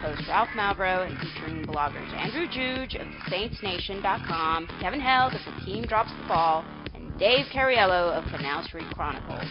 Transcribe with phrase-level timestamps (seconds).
[0.00, 5.64] host Ralph Malbrough and featuring bloggers Andrew Juge of the SaintsNation.com, Kevin Held of The
[5.66, 6.64] Team Drops the Ball,
[6.94, 9.44] and Dave Cariello of Canal Street Chronicles.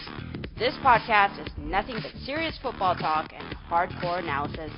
[0.58, 4.72] This podcast is nothing but serious football talk and hardcore analysis.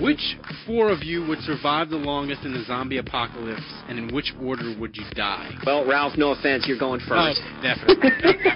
[0.00, 4.32] Which four of you would survive the longest in the zombie apocalypse, and in which
[4.42, 5.50] order would you die?
[5.64, 7.40] Well, Ralph, no offense, you're going first.
[7.42, 8.10] Oh, definitely.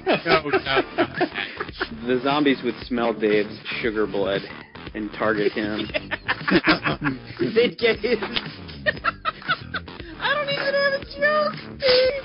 [0.27, 2.07] no, no, no.
[2.07, 4.43] The zombies would smell Dave's sugar blood
[4.97, 5.87] and target him.
[7.39, 8.19] They'd get his.
[10.19, 12.23] I don't even have a joke, Dave.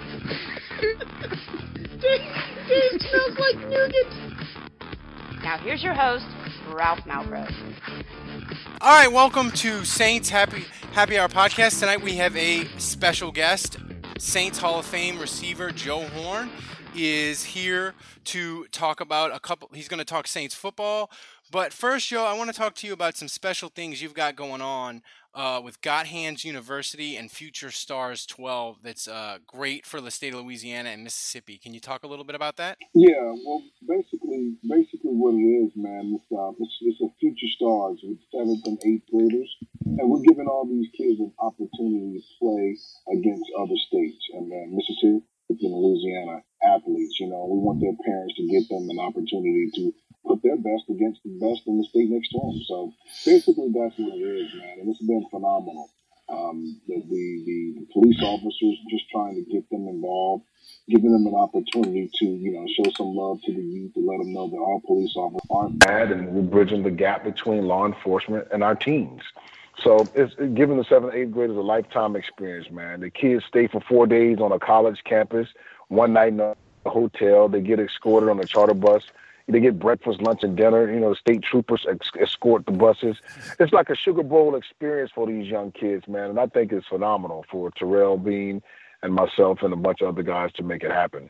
[2.00, 2.22] Dave,
[2.70, 4.08] Dave smells like nougat.
[5.44, 6.26] Now here's your host,
[6.73, 7.54] Ralph Malbrough.
[8.80, 11.80] All right, welcome to Saints Happy Happy Hour podcast.
[11.80, 13.78] Tonight we have a special guest.
[14.17, 16.50] Saints Hall of Fame receiver Joe Horn
[16.95, 17.94] is here
[18.26, 19.70] to talk about a couple.
[19.73, 21.10] He's going to talk Saints football.
[21.52, 24.38] But first, Joe, I want to talk to you about some special things you've got
[24.38, 25.04] going on
[25.36, 28.78] uh, with Got Hands University and Future Stars 12.
[28.82, 31.58] That's uh, great for the state of Louisiana and Mississippi.
[31.58, 32.78] Can you talk a little bit about that?
[32.96, 38.00] Yeah, well, basically, basically what it is, man, it's, uh, it's, it's a future stars
[38.02, 39.52] with seventh and eighth graders,
[40.00, 42.80] and we're giving all these kids an opportunity to play
[43.12, 47.20] against other states and uh, Mississippi and Louisiana athletes.
[47.20, 49.92] You know, we want their parents to get them an opportunity to
[50.25, 52.61] put their best against the best in the state next to them.
[52.67, 52.94] So
[53.25, 55.89] basically, that's what it is, man, and it's been phenomenal.
[56.30, 60.45] Um, the, the, the police officers just trying to get them involved,
[60.88, 64.20] giving them an opportunity to, you know, show some love to the youth to let
[64.20, 67.86] them know that all police officers aren't bad and we're bridging the gap between law
[67.86, 69.23] enforcement and our teens.
[69.83, 73.02] So it's giving the seventh, eighth graders a lifetime experience, man.
[73.02, 75.49] The kids stay for four days on a college campus,
[75.89, 76.55] one night in a
[76.86, 77.49] hotel.
[77.49, 79.04] They get escorted on a charter bus.
[79.52, 80.92] They get breakfast, lunch, and dinner.
[80.92, 83.17] You know, state troopers ex- escort the buses.
[83.60, 86.30] It's like a Sugar Bowl experience for these young kids, man.
[86.30, 88.61] And I think it's phenomenal for Terrell Bean
[89.04, 91.30] and myself and a bunch of other guys to make it happen.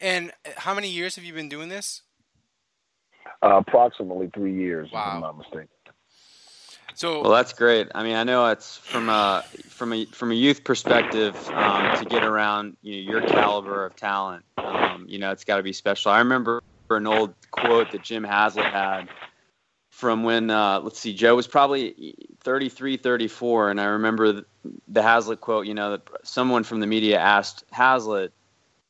[0.00, 2.02] And how many years have you been doing this?
[3.42, 5.00] Uh, approximately three years, Wow.
[5.08, 5.68] if I'm not mistaken.
[6.94, 7.88] So, Well, that's great.
[7.94, 12.06] I mean, I know it's from a from a from a youth perspective um, to
[12.06, 14.44] get around you know, your caliber of talent.
[14.56, 16.10] Um, you know, it's got to be special.
[16.10, 19.08] I remember an old quote that Jim Haslett had
[19.96, 24.42] from when uh, let's see, Joe was probably 33, 34, and I remember
[24.86, 25.66] the, Haslett quote.
[25.66, 28.34] You know, that someone from the media asked Haslett,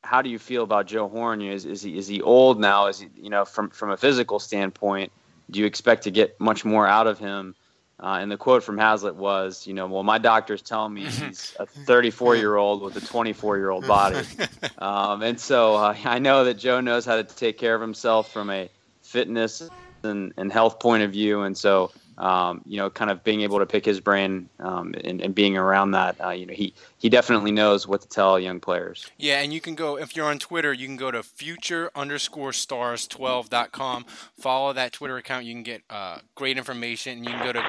[0.03, 1.41] "How do you feel about Joe Horn?
[1.41, 2.87] Is, is he is he old now?
[2.87, 5.13] Is he you know from from a physical standpoint?
[5.49, 7.55] Do you expect to get much more out of him?"
[7.99, 11.55] Uh, and the quote from Haslett was, you know, well, my doctor's telling me he's
[11.59, 14.25] a 34 year old with a 24 year old body.
[14.79, 18.31] Um, and so uh, I know that Joe knows how to take care of himself
[18.31, 18.69] from a
[19.01, 19.67] fitness
[20.03, 21.41] and, and health point of view.
[21.41, 25.21] And so, um, you know, kind of being able to pick his brain um, and,
[25.21, 28.59] and being around that, uh, you know, he, he definitely knows what to tell young
[28.59, 29.05] players.
[29.17, 32.53] yeah, and you can go, if you're on Twitter, you can go to future underscore
[32.53, 34.05] stars 12.com.
[34.39, 35.45] Follow that Twitter account.
[35.45, 37.17] You can get uh, great information.
[37.19, 37.59] And you can go to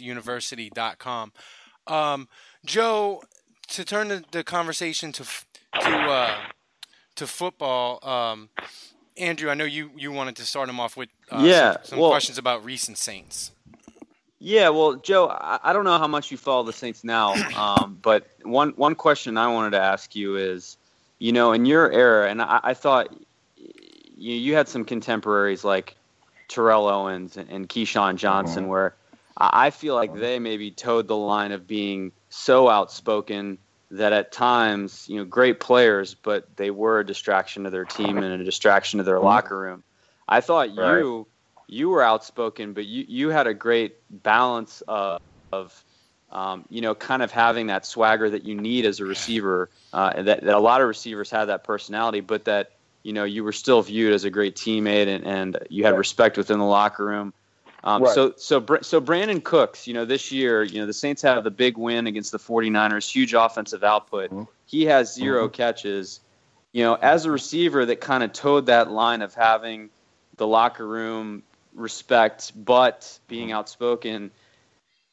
[0.00, 1.32] gothandsuniversity.com.
[1.86, 2.28] Um,
[2.64, 3.22] Joe,
[3.68, 5.24] to turn the, the conversation to
[5.80, 6.36] to uh,
[7.16, 8.48] to football, um,
[9.16, 11.98] Andrew, I know you, you wanted to start him off with uh, Yeah, some, some
[11.98, 13.52] well- questions about recent Saints.
[14.38, 17.98] Yeah, well, Joe, I, I don't know how much you follow the Saints now, um,
[18.00, 20.76] but one one question I wanted to ask you is,
[21.18, 23.14] you know, in your era, and I, I thought
[23.56, 25.96] you you had some contemporaries like
[26.48, 28.70] Terrell Owens and, and Keyshawn Johnson, mm-hmm.
[28.70, 28.94] where
[29.36, 30.20] I I feel like mm-hmm.
[30.20, 33.58] they maybe toed the line of being so outspoken
[33.90, 38.18] that at times, you know, great players, but they were a distraction to their team
[38.18, 39.26] and a distraction to their mm-hmm.
[39.26, 39.84] locker room.
[40.28, 40.98] I thought Right.
[40.98, 41.26] you
[41.68, 45.18] you were outspoken, but you, you had a great balance of,
[45.52, 45.84] of
[46.30, 49.70] um, you know, kind of having that swagger that you need as a receiver.
[49.92, 52.70] Uh, that, that a lot of receivers have that personality, but that
[53.04, 55.98] you know you were still viewed as a great teammate and, and you had Right.
[55.98, 57.32] respect within the locker room.
[57.84, 58.14] Um, Right.
[58.14, 61.50] So so so Brandin Cooks, you know, this year, you know, the Saints have the
[61.50, 64.30] big win against the 49ers, huge offensive output.
[64.30, 64.48] Mhm.
[64.66, 66.20] He has 0 catches.
[66.72, 69.90] You know, as a receiver that kind of toed that line of having
[70.36, 71.42] the locker room
[71.76, 74.30] respect, but being outspoken.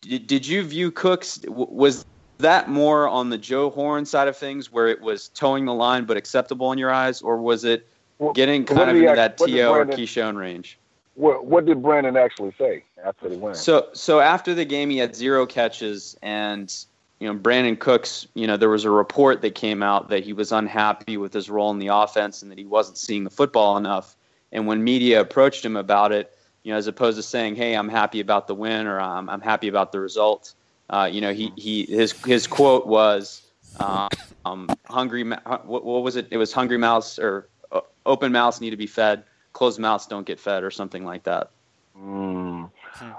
[0.01, 1.39] Did, did you view Cooks?
[1.47, 2.05] Was
[2.39, 6.05] that more on the Joe Horn side of things, where it was toeing the line
[6.05, 7.87] but acceptable in your eyes, or was it
[8.33, 9.73] getting kind of into that T.O.
[9.73, 10.79] or Keyshawn range?
[11.15, 13.53] What, what did Brandin actually say after the win?
[13.55, 16.73] So so after the game, he had zero catches, and
[17.19, 18.27] you know Brandin Cooks.
[18.33, 21.49] You know there was a report that came out that he was unhappy with his
[21.49, 24.15] role in the offense and that he wasn't seeing the football enough.
[24.51, 27.89] And when media approached him about it, you know, as opposed to saying, "Hey, I'm
[27.89, 30.53] happy about the win" or "I'm, I'm happy about the result,"
[30.89, 33.41] uh, you know, he, he his his quote was,
[33.79, 34.09] um,
[34.45, 36.27] um "Hungry, what, what was it?
[36.31, 39.23] It was hungry mouths or uh, open mouths need to be fed."
[39.53, 41.51] closed mouths don't get fed or something like that.
[41.97, 42.69] Mm.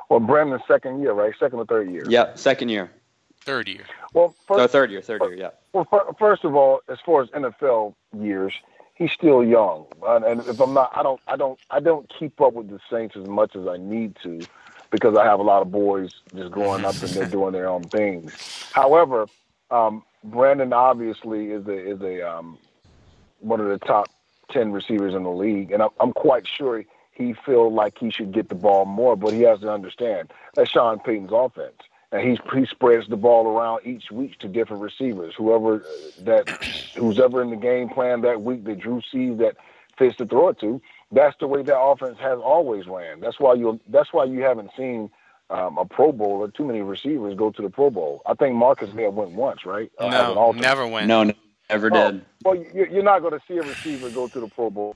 [0.09, 1.33] Well, Brandin's second year, right?
[1.39, 2.05] Second or third year?
[2.09, 2.91] Yep, second year.
[3.41, 3.85] Third year.
[4.13, 5.51] Well, first, no, third year, third year, yeah.
[5.73, 5.87] Well,
[6.19, 8.53] first of all, as far as NFL years,
[8.95, 12.55] he's still young, and if I'm not, I don't, I don't, I don't keep up
[12.55, 14.41] with the Saints as much as I need to,
[14.91, 17.85] because I have a lot of boys just growing up and they're doing their own
[17.85, 18.33] things.
[18.73, 19.27] However,
[19.71, 22.59] um, Brandin obviously is a is a um,
[23.41, 24.09] one of the top
[24.51, 25.71] 10 receivers in the league.
[25.71, 29.33] And I'm, I'm quite sure he feels like he should get the ball more, but
[29.33, 31.77] he has to understand that's Sean Payton's offense.
[32.15, 35.35] And he's, he spreads the ball around each week to different receivers.
[35.37, 35.85] Whoever
[36.21, 36.49] that
[36.97, 39.57] who's ever in the game plan that week that Drew sees that
[39.99, 40.81] fits to throw it to,
[41.11, 43.21] that's the way that offense has always ran.
[43.21, 45.11] That's why you that's why you haven't seen
[45.51, 48.23] um, a Pro Bowl or too many receivers go to the Pro Bowl.
[48.27, 49.91] I think Marques may have went once, right?
[49.99, 51.09] Uh, no, never went.
[51.09, 51.33] No,
[51.71, 52.25] Ever oh, did.
[52.45, 54.95] Well, you're not going to see a receiver go to the Pro Bowl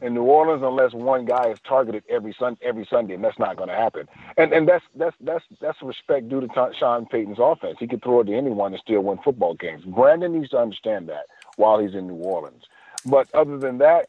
[0.00, 3.56] in New Orleans unless one guy is targeted every sun every Sunday, and that's not
[3.56, 4.08] going to happen.
[4.36, 6.48] And and that's that's that's that's respect due to
[6.78, 7.76] Sean Payton's offense.
[7.78, 9.84] He could throw it to anyone and still win football games.
[9.84, 11.26] Brandin needs to understand that
[11.56, 12.64] while he's in New Orleans.
[13.04, 14.08] But other than that,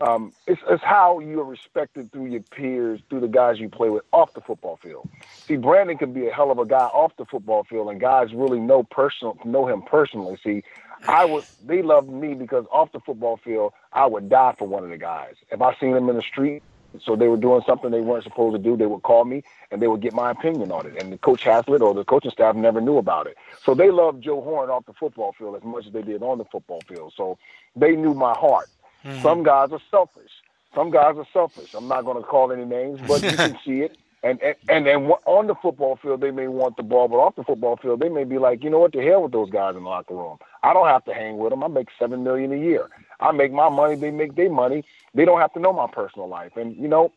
[0.00, 3.90] um, it's, it's how you are respected through your peers, through the guys you play
[3.90, 5.08] with off the football field.
[5.46, 8.34] See, Brandin can be a hell of a guy off the football field, and guys
[8.34, 10.36] really know personal know him personally.
[10.42, 10.62] See,
[11.06, 14.84] I would they loved me because off the football field, I would die for one
[14.84, 15.34] of the guys.
[15.50, 16.62] If I seen them in the street,
[17.02, 19.82] so they were doing something they weren't supposed to do, they would call me and
[19.82, 21.00] they would get my opinion on it.
[21.00, 23.36] And the coach Haslett or the coaching staff never knew about it.
[23.64, 26.38] So they loved Joe Horn off the football field as much as they did on
[26.38, 27.12] the football field.
[27.16, 27.38] So
[27.74, 28.68] they knew my heart.
[29.04, 29.22] Mm-hmm.
[29.22, 30.30] Some guys are selfish.
[30.74, 31.74] Some guys are selfish.
[31.74, 33.96] I'm not going to call any names, but you can see it.
[34.24, 37.44] And and and on the football field, they may want the ball, but off the
[37.44, 39.82] football field, they may be like, you know what, the hell with those guys in
[39.82, 40.38] the locker room.
[40.62, 41.62] I don't have to hang with them.
[41.62, 42.88] I make seven million a year.
[43.20, 43.96] I make my money.
[43.96, 44.82] They make their money.
[45.12, 46.56] They don't have to know my personal life.
[46.56, 47.12] And you know,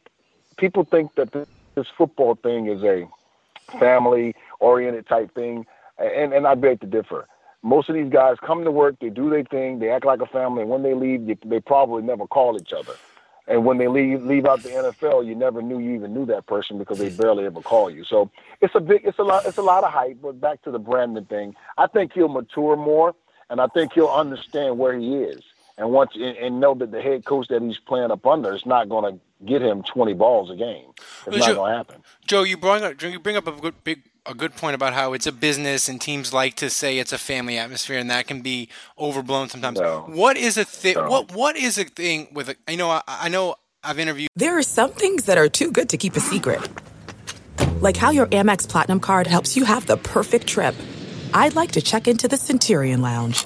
[0.57, 3.07] people think that this football thing is a
[3.79, 5.65] family-oriented type thing,
[5.97, 7.25] and and I beg to differ.
[7.63, 10.25] Most of these guys come to work, they do their thing, they act like a
[10.25, 12.93] family, and when they leave, they, they probably never call each other.
[13.47, 16.47] And when they leave leave out the NFL, you never knew you even knew that
[16.47, 18.03] person because they barely ever call you.
[18.03, 18.29] So
[18.59, 20.17] it's a big, it's a lot, it's a lot of hype.
[20.21, 23.15] But back to the Brandin thing, I think he'll mature more,
[23.49, 25.41] and I think he'll understand where he is,
[25.77, 28.65] and once and, and know that the head coach that he's playing up under is
[28.65, 30.91] not going to get him twenty balls a game.
[31.25, 32.03] It's well, not going to happen.
[32.25, 35.13] Joe, you bring up you bring up a good big a good point about how
[35.13, 38.41] it's a business and teams like to say it's a family atmosphere and that can
[38.41, 39.79] be overblown sometimes.
[39.79, 40.01] No.
[40.07, 40.95] What is a thing?
[40.95, 41.09] No.
[41.09, 42.55] What what is a thing with a?
[42.69, 44.29] You know, I, I know I've interviewed.
[44.35, 46.67] There are some things that are too good to keep a secret,
[47.81, 50.75] like how your Amex Platinum card helps you have the perfect trip.
[51.33, 53.45] I'd like to check into the Centurion Lounge,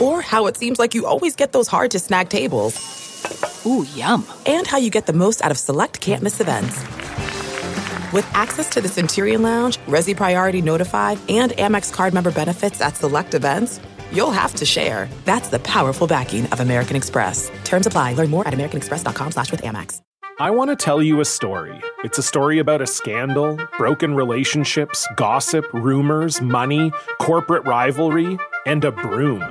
[0.00, 2.74] or how it seems like you always get those hard to snag tables.
[3.66, 4.26] Ooh, yum!
[4.46, 6.82] And how you get the most out of select can't miss events.
[8.14, 12.94] With access to the Centurion Lounge, Resy Priority Notified, and Amex card member benefits at
[12.94, 13.80] select events,
[14.12, 15.08] you'll have to share.
[15.24, 17.50] That's the powerful backing of American Express.
[17.64, 18.12] Terms apply.
[18.12, 20.00] Learn more at americanexpress.com slash with Amex.
[20.38, 21.76] I want to tell you a story.
[22.04, 28.92] It's a story about a scandal, broken relationships, gossip, rumors, money, corporate rivalry, and a
[28.92, 29.42] broom.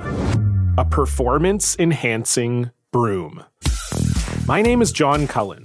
[0.78, 3.44] A performance enhancing broom.
[4.46, 5.64] My name is John Cullen.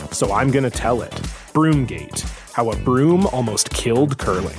[0.11, 1.11] so I'm going to tell it.
[1.53, 2.21] Broomgate
[2.53, 4.57] How a Broom Almost Killed Curling.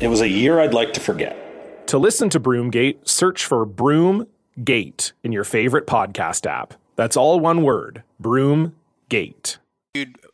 [0.00, 1.86] It was a year I'd like to forget.
[1.88, 6.74] To listen to Broomgate, search for Broomgate in your favorite podcast app.
[6.96, 9.56] That's all one word Broomgate.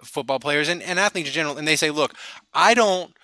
[0.02, 2.14] football players and, and athletes in general, and they say, look,
[2.52, 3.15] I don't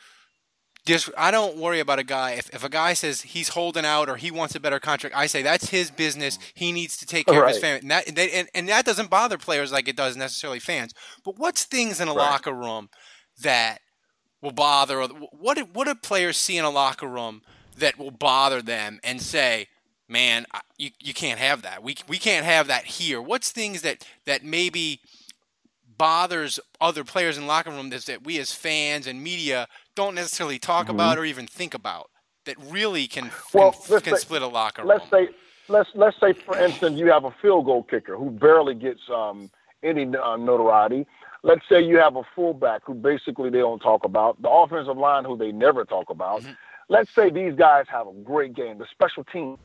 [0.85, 2.33] just I don't worry about a guy.
[2.33, 5.27] If, if a guy says he's holding out or he wants a better contract, I
[5.27, 6.39] say that's his business.
[6.55, 7.49] He needs to take care right.
[7.49, 10.17] of his family, and that they, and, and, that doesn't bother players like it does
[10.17, 10.93] necessarily fans.
[11.25, 12.31] But what's things in a right.
[12.31, 12.89] locker room
[13.43, 13.79] that
[14.41, 15.03] will bother?
[15.03, 17.43] What what do players see in a locker room
[17.79, 19.69] that will bother them and say,
[20.09, 20.47] "Man,
[20.79, 21.85] you you can't have that.
[21.85, 25.01] We we can't have that here." What's things that that maybe
[25.97, 30.59] bothers other players in locker room that, that we as fans and media don't necessarily
[30.59, 30.95] talk mm-hmm.
[30.95, 32.11] about or even think about
[32.45, 34.89] that really can well, can, can say, split a locker room.
[34.89, 35.29] Let's say
[35.69, 39.51] let's let's say for instance you have a field goal kicker who barely gets um,
[39.83, 41.07] any uh, notoriety.
[41.45, 45.25] Let's say you have a fullback who basically they don't talk about, the offensive line
[45.25, 46.43] who they never talk about.
[46.43, 46.53] Mm-hmm.
[46.89, 48.79] Let's say these guys have a great game.
[48.79, 49.59] The special teams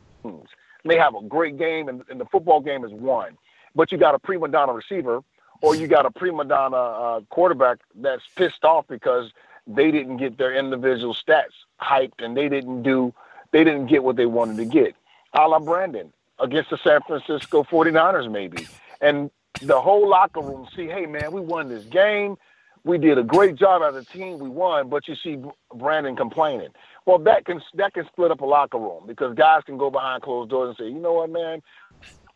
[0.83, 3.37] may have a great game, and, and the football game is won.
[3.75, 5.21] But you got a prima donna receiver,
[5.61, 9.31] or you got a prima donna uh, quarterback that's pissed off because
[9.67, 13.13] they didn't get their individual stats hyped and they didn't do
[13.51, 14.95] they didn't get what they wanted to get.
[15.33, 18.67] A la Brandin against the San Francisco 49ers maybe.
[19.01, 19.29] And
[19.61, 22.37] the whole locker room see, hey man, we won this game.
[22.83, 24.39] We did a great job as a team.
[24.39, 25.37] We won, but you see
[25.73, 26.69] Brandin complaining.
[27.05, 30.23] Well, that can that can split up a locker room because guys can go behind
[30.23, 31.61] closed doors and say, you know what, man,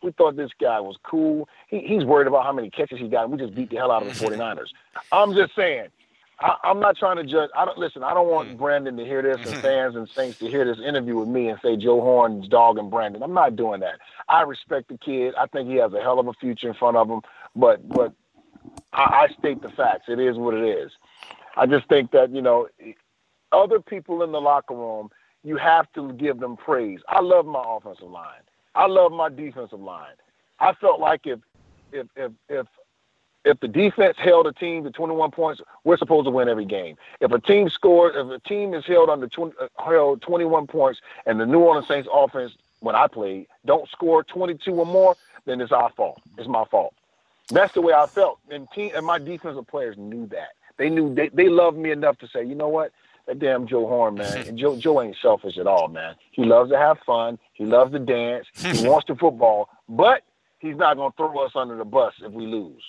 [0.02, 1.48] we thought this guy was cool.
[1.68, 3.30] He, he's worried about how many catches he got.
[3.30, 4.68] We just beat the hell out of the 49ers.
[5.10, 5.88] I'm just saying,
[6.42, 7.50] I, am not trying to judge.
[7.56, 8.02] I don't listen.
[8.02, 8.56] I don't want mm.
[8.56, 11.58] Brandin to hear this and fans and Saints to hear this interview with me and
[11.62, 13.22] say Joe Horn's dog and Brandin.
[13.22, 14.00] I'm not doing that.
[14.28, 15.34] I respect the kid.
[15.38, 17.20] I think he has a hell of a future in front of him.
[17.54, 18.12] But but
[18.92, 20.04] I, I state the facts.
[20.08, 20.90] It is what it is.
[21.56, 22.68] I just think that you know
[23.52, 25.10] other people in the locker room.
[25.44, 27.00] You have to give them praise.
[27.08, 28.42] I love my offensive line.
[28.76, 30.14] I love my defensive line.
[30.60, 31.40] I felt like if
[31.92, 32.66] if if if
[33.44, 36.96] if the defense held a team to 21 points, we're supposed to win every game.
[37.20, 41.00] If a team scores, if a team is held under 20, uh, held 21 points,
[41.26, 45.60] and the New Orleans Saints offense, when I played, don't score 22 or more, then
[45.60, 46.20] it's our fault.
[46.38, 46.94] It's my fault.
[47.48, 50.50] That's the way I felt, and team and my defensive players knew that.
[50.78, 52.92] They knew they they loved me enough to say, you know what,
[53.26, 56.14] that damn Joe Horn man, and Joe Joe ain't selfish at all, man.
[56.30, 57.38] He loves to have fun.
[57.52, 58.46] He loves to dance.
[58.54, 60.22] He wants to football, but
[60.60, 62.82] he's not gonna throw us under the bus if we lose.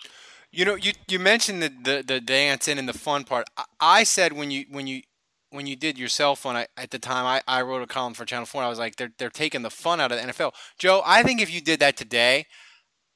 [0.53, 3.47] You know, you you mentioned the, the, the dancing and the fun part.
[3.57, 5.01] I, I, said when you when you
[5.49, 8.13] when you did your cell phone I, at the time, I, I wrote a column
[8.13, 8.61] for Channel Four.
[8.61, 10.51] I was like, they're they're taking the fun out of the NFL.
[10.77, 12.45] Joe, I think if you did that today,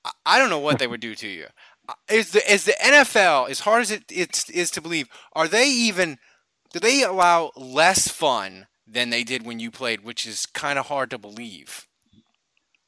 [0.03, 1.45] I, I don't know what they would do to you.
[2.09, 5.07] Is the is the NFL as hard as it it's, is to believe?
[5.33, 6.17] Are they even?
[6.73, 10.87] Do they allow less fun than they did when you played, which is kind of
[10.87, 11.87] hard to believe?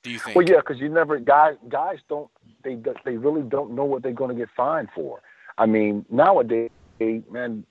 [0.02, 0.36] Do you think?
[0.36, 2.32] Well, yeah, because you never guys guys don't
[2.64, 5.22] they they really don't know what they're going to get fined for.
[5.58, 7.66] I mean, nowadays, man,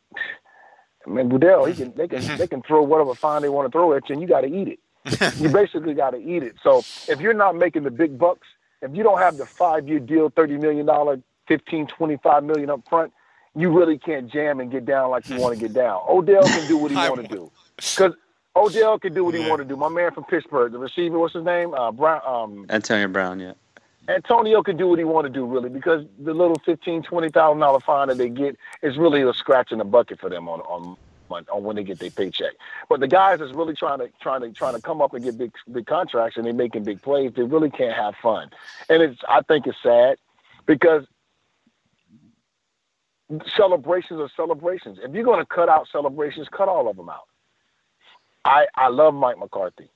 [1.06, 3.92] man, Goodell, he can they can they can throw whatever fine they want to throw
[3.94, 4.78] at you, and you got to eat it.
[5.38, 6.56] you basically got to eat it.
[6.62, 6.78] So
[7.08, 8.46] if you're not making the big bucks,
[8.82, 12.70] if you don't have the five year deal, thirty million dollar, fifteen, twenty five million
[12.70, 13.12] up front,
[13.54, 16.02] you really can't jam and get down like you want to get down.
[16.08, 18.12] Odell can do what he want to do because
[18.54, 19.76] Odell can do what he want to do.
[19.76, 21.74] My man from Pittsburgh, the receiver, what's his name?
[21.74, 22.20] Uh, Brown.
[22.26, 23.52] Um, Antonio Brown, yeah.
[24.08, 27.60] Antonio can do what he want to do, really, because the little fifteen, twenty thousand
[27.60, 30.60] dollar fine that they get is really a scratch in the bucket for them on
[30.62, 30.96] on
[31.30, 32.54] on when they get their paycheck.
[32.88, 35.36] But the guys that's really trying to trying to trying to come up and get
[35.36, 38.50] big big contracts and they're making big plays, they really can't have fun.
[38.88, 40.16] And it's I think it's sad
[40.64, 41.04] because
[43.56, 44.98] celebrations are celebrations.
[45.02, 47.28] If you're going to cut out celebrations, cut all of them out.
[48.46, 49.90] I I love Mike McCarthy.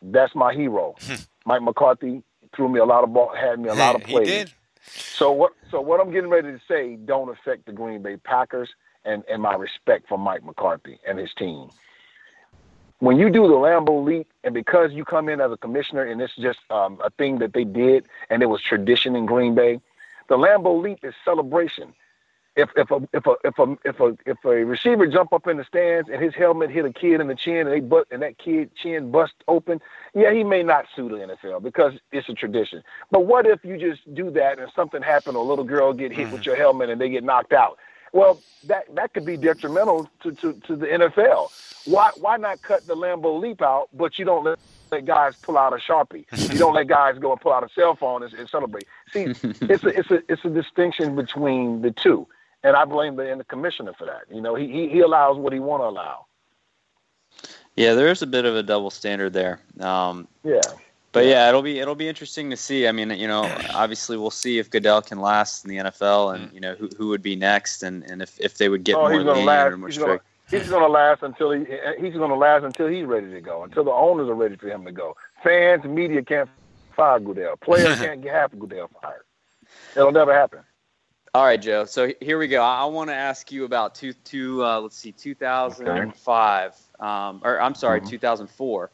[0.00, 0.94] That's my hero.
[1.00, 1.14] Hmm.
[1.44, 2.22] Mike McCarthy
[2.54, 4.28] threw me a lot of ball, had me a lot of plays.
[4.28, 4.52] he did.
[4.90, 5.52] So what?
[5.70, 8.70] So what I'm getting ready to say don't affect the Green Bay Packers
[9.04, 11.68] and and my respect for Mike McCarthy and his team.
[13.00, 16.20] When you do the Lambeau leap, and because you come in as a commissioner, and
[16.20, 19.80] it's just um, a thing that they did, and it was tradition in Green Bay,
[20.28, 21.94] the Lambeau leap is celebration
[22.58, 25.56] if if a if a if a if a if a receiver jump up in
[25.56, 28.20] the stands and his helmet hit a kid in the chin and they but and
[28.20, 29.80] that kid chin bust open,
[30.14, 32.82] yeah, he may not sue the NFL because it's a tradition.
[33.12, 36.26] But what if you just do that and something happened, a little girl get hit
[36.26, 36.32] mm-hmm.
[36.32, 37.78] with your helmet and they get knocked out?
[38.12, 41.52] Well, that that could be detrimental to, to, to the NFL.
[41.86, 44.58] Why why not cut the Lambeau leap out, but you don't let
[44.90, 46.24] let guys pull out a sharpie.
[46.52, 48.84] You don't let guys go and pull out a cell phone and, and celebrate.
[49.12, 52.26] See, it's a it's a it's a distinction between the two
[52.62, 54.22] and I blame the, the commissioner for that.
[54.34, 56.26] You know, he, he, he allows what he want to allow.
[57.76, 59.60] Yeah, there is a bit of a double standard there.
[59.78, 60.60] Um, yeah.
[61.12, 62.88] but yeah, it'll be it'll be interesting to see.
[62.88, 66.52] I mean, you know, obviously we'll see if Goodell can last in the NFL, and
[66.52, 69.02] you know who, who would be next, and, and if, if they would get oh,
[69.02, 69.72] more he's gonna lenient last.
[69.72, 70.64] or more He's gonna, strict.
[70.64, 71.66] he's gonna last until he
[72.00, 73.62] he's gonna last until he's ready to go.
[73.62, 75.16] Until the owners are ready for him to go.
[75.44, 76.50] Fans, media can't
[76.96, 77.56] fire Goodell.
[77.58, 79.22] Players can't get half of Goodell fired.
[79.94, 80.60] It'll never happen.
[81.34, 81.84] All right, Joe.
[81.84, 82.62] So here we go.
[82.62, 84.64] I, I want to ask you about two two.
[84.64, 86.76] Uh, let's see, 2005.
[87.00, 88.90] Um, or I'm sorry, 2004.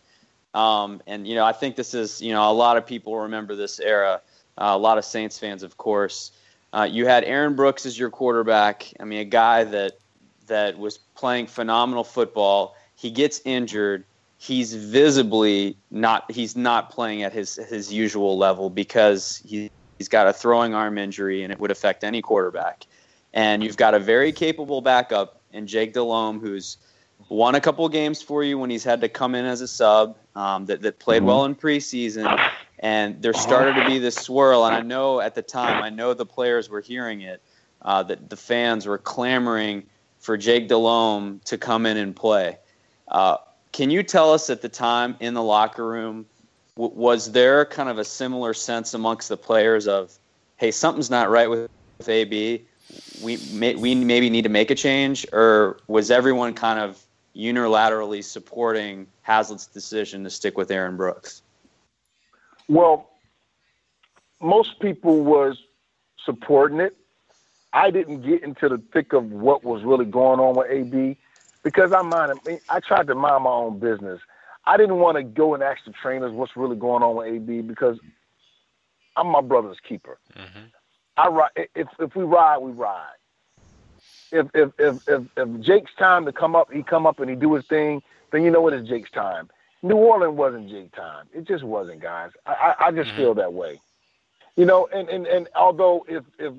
[0.53, 3.55] Um, and you know, I think this is you know a lot of people remember
[3.55, 4.21] this era.
[4.57, 6.33] Uh, a lot of Saints fans, of course.
[6.73, 8.93] Uh, you had Aaron Brooks as your quarterback.
[8.99, 9.99] I mean, a guy that
[10.47, 12.76] that was playing phenomenal football.
[12.97, 14.05] He gets injured.
[14.38, 16.31] He's visibly not.
[16.31, 20.99] He's not playing at his his usual level because he, he's got a throwing arm
[20.99, 22.87] injury, and it would affect any quarterback.
[23.33, 26.77] And you've got a very capable backup in Jake Delhomme, who's
[27.29, 30.17] won a couple games for you when he's had to come in as a sub.
[30.37, 34.67] Um, that that played well in preseason, and there started to be this swirl.
[34.67, 37.41] And I know at the time, I know the players were hearing it,
[37.83, 39.85] uh, that the fans were clamoring
[40.19, 42.59] for Jake Delhomme to come in and play.
[43.07, 43.37] Uh,
[43.71, 46.27] can you tell us at the time in the locker room,
[46.76, 50.16] w- was there kind of a similar sense amongst the players of,
[50.57, 52.64] hey, something's not right with, with AB?
[53.23, 57.02] We may, we maybe need to make a change, or was everyone kind of
[57.35, 61.43] unilaterally supporting Haslett's decision to stick with Aaron Brooks?
[62.69, 63.11] Well,
[64.40, 65.59] most people was
[66.25, 66.97] supporting it.
[67.73, 71.16] I didn't get into the thick of what was really going on with AB
[71.62, 72.38] because I mind.
[72.69, 74.21] I tried to mind my own business.
[74.66, 77.62] I didn't want to go and ask the trainers what's really going on with AB
[77.62, 77.99] because
[79.16, 80.18] I'm my brother's keeper.
[80.37, 80.64] Mm-hmm.
[81.16, 81.68] I ride.
[81.75, 83.16] If if we ride, we ride.
[84.33, 87.37] If if if if, if Jake's time to come up, he come up and he
[87.37, 88.02] do his thing.
[88.33, 89.49] Then you know what is Jake's time.
[89.83, 91.26] New Orleans wasn't Jake time.
[91.35, 92.30] It just wasn't, guys.
[92.47, 93.18] I I, I just mm-hmm.
[93.18, 93.80] feel that way.
[94.56, 96.54] You know, and, and and although if if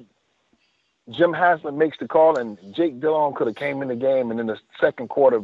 [1.09, 4.39] Jim Haslett makes the call and Jake Delhomme could have came in the game and
[4.39, 5.41] in the second quarter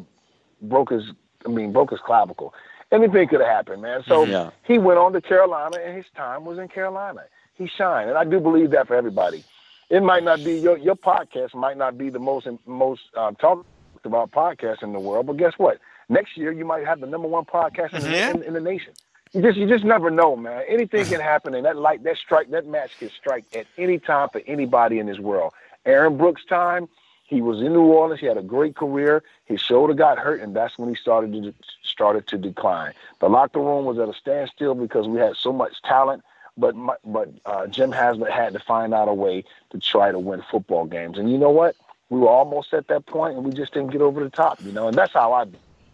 [0.61, 1.03] broke his
[1.45, 2.53] I mean broke his clavicle.
[2.91, 4.03] Anything could have happened, man.
[4.05, 4.50] So Yeah.
[4.63, 7.22] he went on to Carolina and his time was in Carolina.
[7.55, 8.09] He shined.
[8.09, 9.44] And I do believe that for everybody.
[9.89, 13.65] It might not be your your podcast might not be the most most uh, talked
[14.05, 15.79] about podcast in the world, but guess what?
[16.09, 18.31] Next year you might have the number one podcast in, Yeah.
[18.31, 18.94] in, in the nation.
[19.33, 20.63] You just you just never know, man.
[20.68, 24.27] Anything can happen, and that light that strike that match can strike at any time
[24.29, 25.53] for anybody in this world.
[25.85, 26.89] Aaron Brooks' time,
[27.31, 28.20] he was in New Orleans.
[28.20, 29.24] He had a great career.
[29.46, 32.94] His shoulder got hurt, and that's when he started to started to decline.
[33.22, 36.24] The locker room was at a standstill because we had so much talent.
[36.57, 40.20] But my, but uh, Jim Haslett had to find out a way to try to
[40.20, 41.17] win football games.
[41.17, 41.77] And you know what?
[42.09, 44.59] We were almost at that point, and we just didn't get over the top.
[44.61, 45.46] You know, and that's how I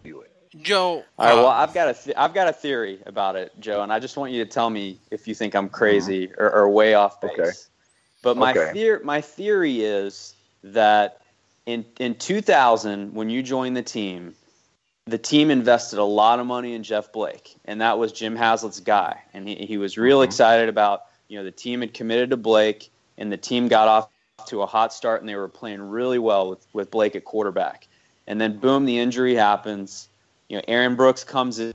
[0.03, 0.31] view it.
[0.63, 1.05] Joe.
[1.19, 1.35] All right.
[1.35, 4.17] Well, I've got a th- I've got a theory about it, Joe, and I just
[4.17, 7.31] want you to tell me if you think I'm crazy or, or way off base.
[7.39, 7.51] Okay.
[8.23, 8.71] But my Okay.
[8.73, 11.21] theory my theory is that
[11.67, 14.33] in in 2000 when you joined the team,
[15.05, 18.79] the team invested a lot of money in Jeff Blake, and that was Jim Haslett's
[18.79, 20.29] guy, and he he was real mm-hmm.
[20.29, 24.09] excited about you know the team had committed to Blake, and the team got off
[24.47, 27.87] to a hot start, and they were playing really well with with Blake at quarterback,
[28.25, 30.07] and then boom, the injury happens.
[30.47, 31.73] You know, Aaron Brooks comes in,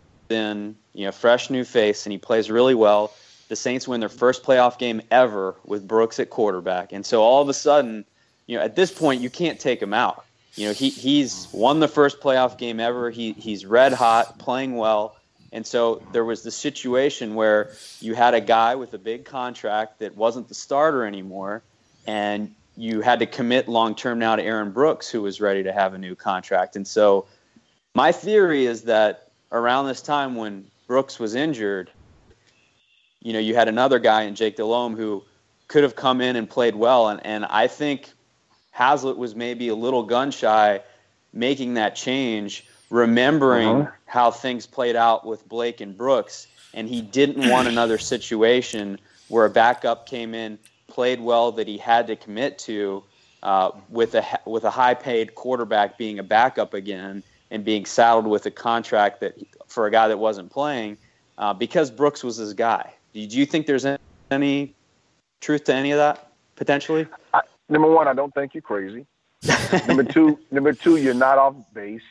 [0.95, 3.13] you know, fresh new face, and he plays really well.
[3.51, 7.43] The Saints win their first playoff game ever with Brooks at quarterback, and so all
[7.43, 8.07] of a sudden,
[8.53, 10.27] you know, at this point, you can't take him out.
[10.57, 13.11] You know, he he's won the first playoff game ever.
[13.11, 15.17] He he's red hot, playing well,
[15.53, 20.01] and so there was the situation where you had a guy with a big contract
[20.01, 21.63] that wasn't the starter anymore,
[22.07, 25.73] and you had to commit long term now to Aaron Brooks, who was ready to
[25.73, 27.25] have a new contract, and so
[27.95, 31.91] my theory is that around this time when Brooks was injured,
[33.23, 35.25] you know, you had another guy in Jake Delhomme who
[35.73, 37.09] could have come in and played well.
[37.09, 38.11] And, and I think
[38.73, 40.81] Haslett was maybe a little gun shy
[41.33, 43.91] making that change, remembering Uh-huh.
[44.07, 46.47] how things played out with Blake and Brooks.
[46.75, 50.59] And he didn't want another situation where a backup came in,
[50.89, 53.05] played well that he had to commit to,
[53.43, 58.27] uh, with a with a high paid quarterback being a backup again and being saddled
[58.27, 59.35] with a contract that
[59.67, 60.97] for a guy that wasn't playing
[61.39, 62.93] uh, because Brooks was his guy.
[63.13, 63.87] Do you think there's
[64.31, 64.75] any
[65.41, 67.07] truth to any of that potentially?
[67.73, 69.07] Number one, I don't think you're crazy.
[69.89, 72.03] number two, number two, you're not off base,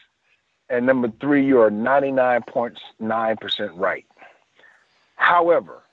[0.71, 4.05] and number three, you are 99.9 percent right.
[5.17, 5.83] However,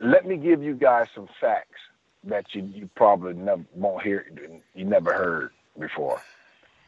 [0.00, 1.80] let me give you guys some facts
[2.24, 4.24] that you, you probably never won't hear,
[4.74, 6.22] you never heard before.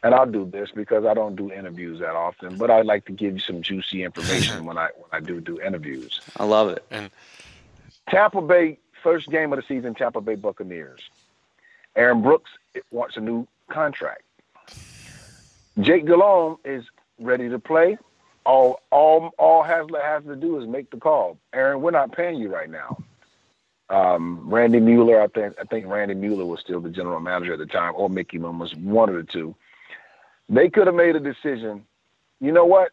[0.02, 3.12] and I'll do this because I don't do interviews that often, but I like to
[3.12, 6.18] give you some juicy information when I when I do do interviews.
[6.38, 6.82] I love it.
[6.90, 7.10] And
[8.08, 11.00] Tampa Bay first game of the season, Tampa Bay Buccaneers.
[11.96, 12.50] Aaron Brooks
[12.90, 14.22] wants a new contract.
[15.80, 16.84] Jake Delhomme is
[17.18, 17.98] ready to play.
[18.44, 21.38] All all all Haslett has to do is make the call.
[21.52, 22.98] Aaron, we're not paying you right now.
[23.90, 27.58] Um, Randy Mueller, I think I think Randy Mueller was still the general manager at
[27.58, 29.54] the time, or Mickey Moon was one of the two.
[30.48, 31.84] They could have made a decision.
[32.40, 32.92] You know what?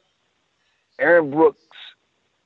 [0.99, 1.59] Aaron Brooks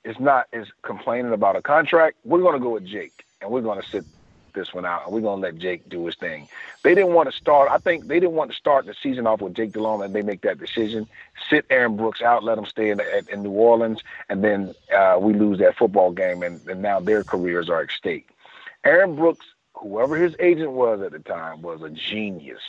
[0.04, 2.18] is not is complaining about a contract.
[2.24, 4.06] We're going to go with Jake, and we're going to sit
[4.54, 6.48] this one out, and we're going to let Jake do his thing.
[6.84, 7.70] They didn't want to start.
[7.72, 10.22] I think they didn't want to start the season off with Jake Delhomme and they
[10.22, 11.08] make that decision.
[11.50, 15.18] Sit Aaron Brooks out, let him stay in, in, in New Orleans, and then uh,
[15.22, 18.30] we lose that football game, and, and now their careers are at stake.
[18.84, 22.62] Aaron Brooks, whoever his agent was at the time, was a genius.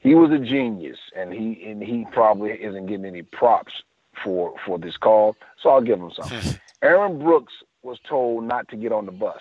[0.00, 3.82] He was a genius, and he and he probably isn't getting any props
[4.22, 5.36] for for this call.
[5.60, 6.30] So I'll give him some.
[6.82, 7.52] Aaron Brooks
[7.82, 9.40] was told not to get on the bus.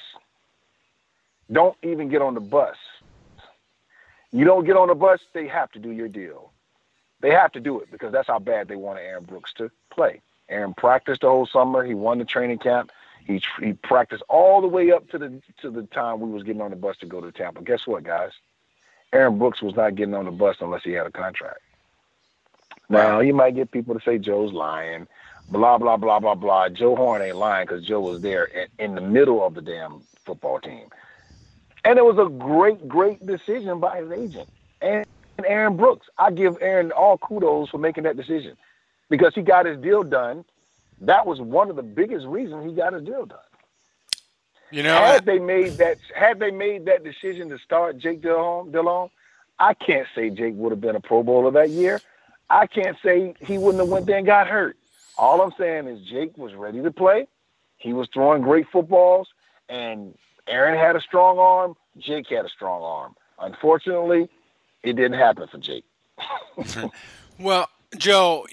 [1.52, 2.76] Don't even get on the bus.
[4.32, 6.52] You don't get on the bus, they have to do your deal.
[7.21, 10.21] They have to do it because that's how bad they wanted Aaron Brooks to play.
[10.50, 11.84] Aaron practiced the whole summer.
[11.84, 12.91] He won the training camp.
[13.26, 16.62] He he practiced all the way up to the to the time we was getting
[16.62, 17.62] on the bus to go to Tampa.
[17.62, 18.32] Guess what, guys?
[19.12, 21.60] Aaron Brooks was not getting on the bus unless he had a contract.
[22.89, 25.08] Now you might get people to say Joe's lying,
[25.49, 26.69] blah blah blah blah blah.
[26.69, 30.01] Joe Horn ain't lying because Joe was there in, in the middle of the damn
[30.25, 30.88] football team,
[31.83, 34.49] and it was a great great decision by his agent
[34.81, 35.05] and
[35.45, 36.07] Aaron Brooks.
[36.17, 38.57] I give Aaron all kudos for making that decision
[39.10, 40.45] because he got his deal done.
[41.01, 43.39] That was one of the biggest reasons he got his deal done.
[44.71, 48.71] You know, had they made that had they made that decision to start Jake Delhomme,
[48.71, 49.10] Delhomme,
[49.60, 52.01] I can't say Jake would have been a Pro Bowler that year.
[52.49, 54.77] I can't say he wouldn't have went there and got hurt.
[55.17, 57.27] All I'm saying is Jake was ready to play.
[57.77, 59.30] He was throwing great footballs,
[59.69, 60.15] and
[60.47, 61.75] Aaron had a strong arm.
[61.97, 63.15] Jake had a strong arm.
[63.39, 64.30] Unfortunately,
[64.84, 65.86] it didn't happen for Jake.
[67.39, 68.47] well, Joe,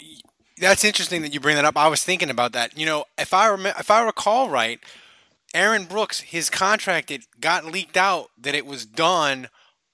[0.59, 1.77] that's interesting that you bring that up.
[1.77, 2.77] I was thinking about that.
[2.79, 4.81] You know, if I rem- if I recall right,
[5.55, 9.49] Aaron Brooks, his contract it got leaked out that it was done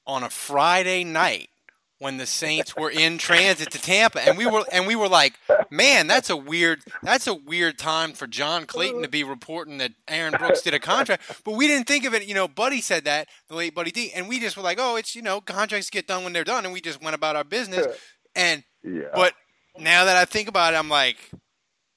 [0.06, 1.49] on a Friday night
[2.00, 5.34] when the Saints were in transit to Tampa, and we were and we were like,
[5.70, 9.92] man, that's a weird that's a weird time for John Clayton to be reporting that
[10.08, 11.42] Aaron Brooks did a contract.
[11.44, 12.26] But we didn't think of it.
[12.26, 14.96] You know, Buddy said that the late Buddy D, and we just were like, oh,
[14.96, 17.44] it's you know, contracts get done when they're done, and we just went about our
[17.44, 17.86] business.
[18.34, 19.08] And yeah.
[19.14, 19.34] but
[19.78, 21.18] now that I think about it, I'm like,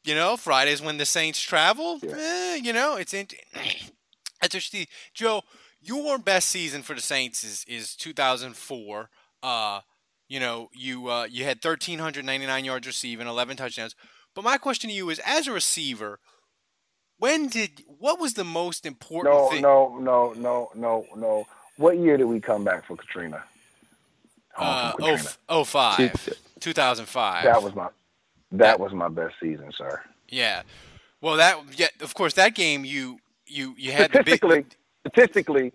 [0.04, 2.16] you know, Fridays when the Saints travel, Yeah.
[2.18, 4.88] eh, you know, it's in, that's interesting.
[5.14, 5.44] Joe,
[5.82, 9.10] your best season for the Saints is is 2004.
[9.42, 9.80] Uh,
[10.34, 13.96] you know, you uh, you had 1,399 yards receiving, 11 touchdowns.
[14.34, 16.18] But my question to you is, as a receiver,
[17.20, 19.62] when did what was the most important No, thing?
[19.62, 21.46] no, no, no, no, no.
[21.78, 23.44] What year did we come back for Katrina?
[24.58, 25.18] Uh, oh,
[25.50, 26.28] oh five,
[26.60, 27.44] 2005.
[27.44, 27.90] That was my
[28.54, 30.02] that was my best season, sir.
[30.30, 30.64] yeah.
[31.22, 34.42] Well, that yeah, of course that game you you you had the big
[35.06, 35.74] Statistically,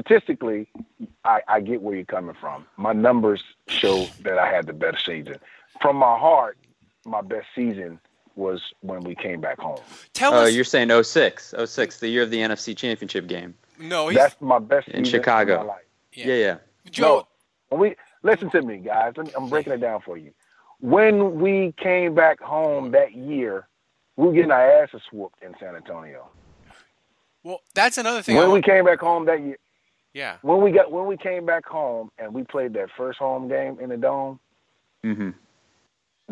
[0.00, 2.66] statistically, statistically, I, I get where you're coming from.
[2.76, 5.36] My numbers show that I had the best season.
[5.80, 6.58] From my heart,
[7.04, 7.98] my best season
[8.34, 9.78] was when we came back home.
[10.12, 10.52] Tell Oh, us.
[10.54, 14.58] you're saying 06, 06, the year of the NFC Championship game No, he's, That's my
[14.58, 15.54] best in Chicago.
[15.54, 15.82] Of my life.
[16.12, 16.56] Yeah, yeah.
[16.90, 17.26] Joe.
[17.70, 19.14] No, we listen to me, guys.
[19.16, 20.32] Let me, I'm breaking it down for you.
[20.80, 23.66] When we came back home that year,
[24.16, 26.28] we were getting our asses whooped in San Antonio.
[27.42, 28.36] Well, that's another thing.
[28.36, 29.56] I When we came back home that year,
[30.16, 30.36] yeah.
[30.40, 33.78] when we got when we came back home and we played that first home game
[33.80, 34.40] in the dome,
[35.04, 35.30] Mm-hmm.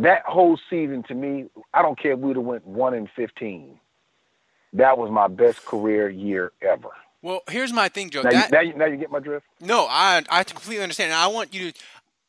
[0.03, 3.79] that whole season to me, I don't care if we'd have went one in fifteen.
[4.73, 6.89] That was my best career year ever.
[7.23, 8.23] Well, here's my thing, Joe.
[8.23, 9.47] Now, That, you, now, you, now you get my drift.
[9.61, 11.13] No, I I completely understand.
[11.13, 11.79] And I want you to.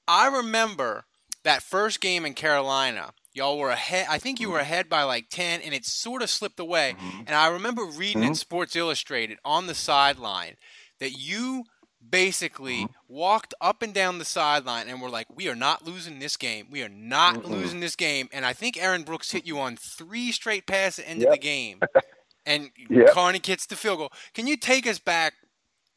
[0.07, 1.05] I remember
[1.43, 3.13] that first game in Carolina.
[3.33, 4.05] Y'all were ahead.
[4.09, 4.71] I think you were mm-hmm.
[4.71, 6.95] ahead by like ten, and it sort of slipped away.
[6.97, 7.21] Mm-hmm.
[7.27, 8.33] And I remember reading in mm-hmm.
[8.35, 10.55] Sports Illustrated on the sideline
[10.99, 11.63] that you
[12.07, 12.93] basically uh-huh.
[13.07, 16.67] walked up and down the sideline and were like, "We are not losing this game.
[16.69, 17.49] We are not Mm-mm.
[17.49, 21.05] losing this game." And I think Aaron Brooks hit you on three straight passes at
[21.05, 21.79] the end of the game,
[22.45, 23.11] and Yep.
[23.11, 24.11] Carney gets the field goal.
[24.33, 25.33] Can you take us back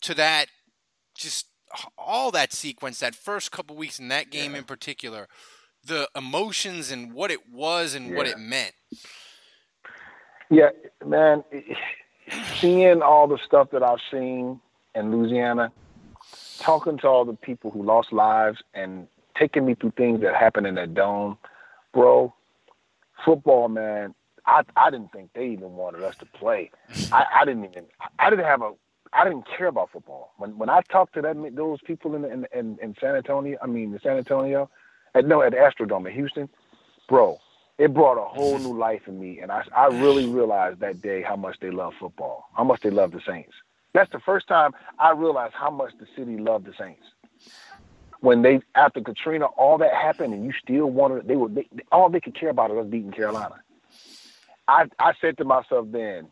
[0.02, 0.46] to that
[1.14, 1.46] just
[1.96, 5.28] all that sequence, that first couple weeks in that game in particular,
[5.84, 8.72] the emotions and what it was and what it meant.
[10.50, 10.70] Yeah,
[11.04, 11.44] man,
[12.58, 14.60] seeing all the stuff that I've seen
[14.94, 15.72] in Louisiana,
[16.58, 19.06] talking to all the people who lost lives and
[19.38, 21.38] taking me through things that happened in that dome,
[21.92, 22.34] bro.
[23.24, 24.14] Football, man.
[24.46, 26.70] I I didn't think they even wanted us to play.
[27.12, 27.84] I, I didn't even.
[28.18, 28.72] I didn't have a.
[29.12, 30.32] I didn't care about football.
[30.38, 33.66] When when I talked to that those people in in in, in San Antonio, I
[33.66, 34.70] mean in San Antonio,
[35.14, 36.48] at no at Astrodome in Houston,
[37.08, 37.38] bro,
[37.78, 41.22] it brought a whole new life in me, and I I really realized that day
[41.22, 43.54] how much they love football, how much they love the Saints.
[43.94, 47.02] That's the first time I realized how much the city loved the Saints.
[48.20, 52.08] When they after Katrina, all that happened, and you still wanted they were they, all
[52.08, 53.56] they could care about was beating Carolina.
[54.66, 56.28] I I said to myself then,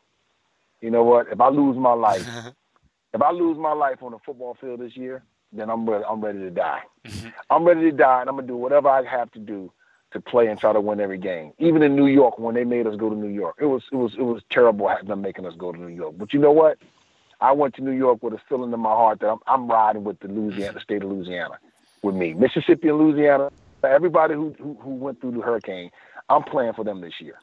[0.80, 1.28] you know what?
[1.30, 2.26] If I lose my life,
[3.14, 6.04] if I lose my life on the football field this year, then I'm ready.
[6.04, 6.82] I'm ready to die.
[7.06, 7.28] Mm-hmm.
[7.50, 9.72] I'm ready to die, and I'm gonna do whatever I have to do
[10.12, 11.52] to play and try to win every game.
[11.58, 13.96] Even in New York, when they made us go to New York, it was it
[13.96, 16.14] was it was terrible having them making us go to New York.
[16.18, 16.78] But you know what?
[17.40, 20.04] I went to New York with a feeling in my heart that I'm, I'm riding
[20.04, 21.58] with the Louisiana, the state of Louisiana,
[22.02, 22.34] with me.
[22.34, 23.50] Mississippi and Louisiana,
[23.84, 25.90] everybody who, who who went through the hurricane,
[26.28, 27.36] I'm playing for them this year.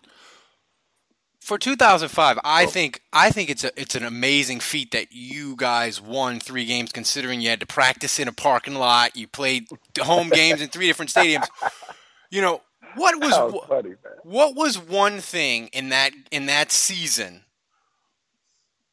[1.41, 2.67] For 2005, I oh.
[2.67, 6.91] think I think it's a it's an amazing feat that you guys won three games,
[6.91, 9.67] considering you had to practice in a parking lot, you played
[9.99, 11.47] home games in three different stadiums.
[12.31, 12.61] You know
[12.95, 17.42] what was, was funny, what was one thing in that in that season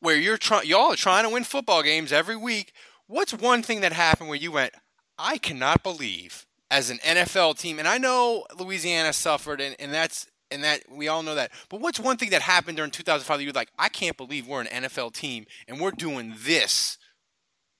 [0.01, 2.73] where you're trying y'all are trying to win football games every week?
[3.07, 4.73] What's one thing that happened where you went,
[5.19, 10.27] I cannot believe as an NFL team, and I know Louisiana suffered, and, and that's
[10.51, 11.51] and that we all know that.
[11.69, 14.61] But what's one thing that happened during 2005 that you're like, I can't believe we're
[14.61, 16.99] an NFL team and we're doing this?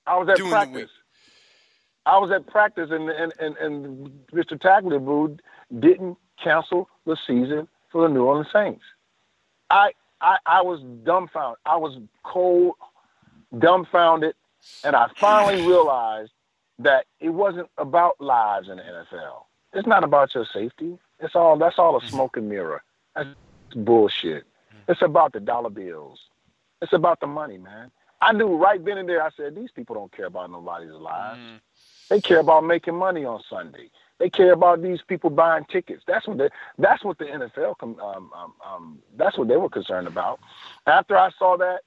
[0.07, 0.89] I was at practice.
[2.05, 4.59] I was at practice, and and and, and Mr.
[4.59, 5.39] Tagliabue
[5.79, 8.83] didn't cancel the season for the New Orleans Saints.
[9.69, 11.57] I I I was dumbfounded.
[11.65, 12.75] I was cold,
[13.57, 14.35] dumbfounded,
[14.83, 16.31] and I finally realized
[16.79, 19.43] that it wasn't about lives in the NFL.
[19.73, 20.97] It's not about your safety.
[21.19, 22.09] It's all that's all a mm-hmm.
[22.09, 22.83] smoke and mirror.
[23.15, 23.29] That's
[23.75, 24.43] bullshit.
[24.43, 24.91] Mm-hmm.
[24.91, 26.19] It's about the dollar bills.
[26.81, 27.91] It's about the money, man.
[28.21, 29.23] I knew right then and there.
[29.23, 31.39] I said these people don't care about nobody's lives.
[31.39, 31.59] Mm.
[32.09, 33.89] They care about making money on Sunday.
[34.21, 36.03] They care about these people buying tickets.
[36.05, 40.05] That's what they, that's what the NFL um, um, um, that's what they were concerned
[40.05, 40.39] about.
[40.85, 41.81] After I saw that,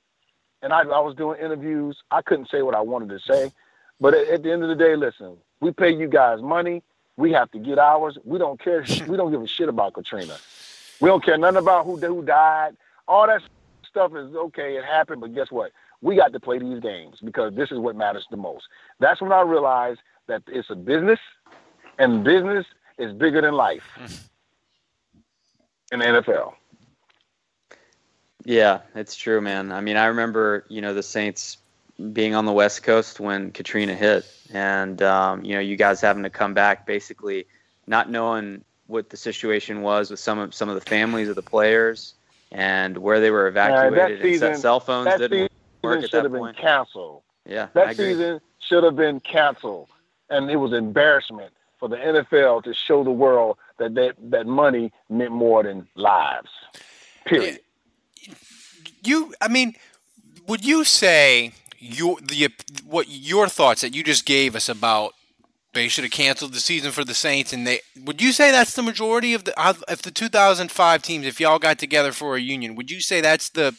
[0.61, 3.53] and I, I was doing interviews, I couldn't say what I wanted to say.
[4.01, 6.83] But at, at the end of the day, listen, we pay you guys money.
[7.17, 8.19] We have to get ours.
[8.25, 8.85] We don't care.
[9.09, 10.37] we don't give a shit about Katrina.
[11.01, 12.77] We don't care nothing about who who died.
[13.07, 13.43] All that
[13.89, 14.77] stuff is okay.
[14.77, 15.71] It happened, but guess what?
[16.01, 18.65] We got to play these games because this is what matters the most.
[18.99, 21.21] That's when I realized that it's a business,
[21.99, 22.67] and business
[22.99, 23.83] is bigger than life
[25.93, 26.55] in the NFL.
[28.45, 29.73] Yeah, it's true, man.
[29.73, 31.57] I mean, I remember, you know, the Saints
[32.13, 36.25] being on the West Coast when Katrina hit, and um, you know, you guys having
[36.25, 37.47] to come back, basically
[37.87, 41.43] not knowing what the situation was with some of some of the families of the
[41.43, 42.15] players
[42.53, 43.99] and where they were evacuated.
[43.99, 45.51] that season, and cell phones that didn't
[45.83, 46.57] work season at should that have been point.
[46.59, 47.23] canceled.
[47.47, 49.89] Yeah, That season should have been canceled,
[50.29, 54.93] and it was embarrassment for the NFL to show the world that that, that money
[55.09, 56.51] meant more than lives.
[57.27, 57.61] Period.
[59.03, 59.75] You, I mean,
[60.47, 62.49] would you say your the
[62.85, 65.13] what your thoughts that you just gave us about
[65.75, 68.75] they should have canceled the season for the Saints and they would you say that's
[68.75, 69.53] the majority of the
[69.89, 73.51] if the 2005 teams if y'all got together for a union would you say that's
[73.51, 73.77] the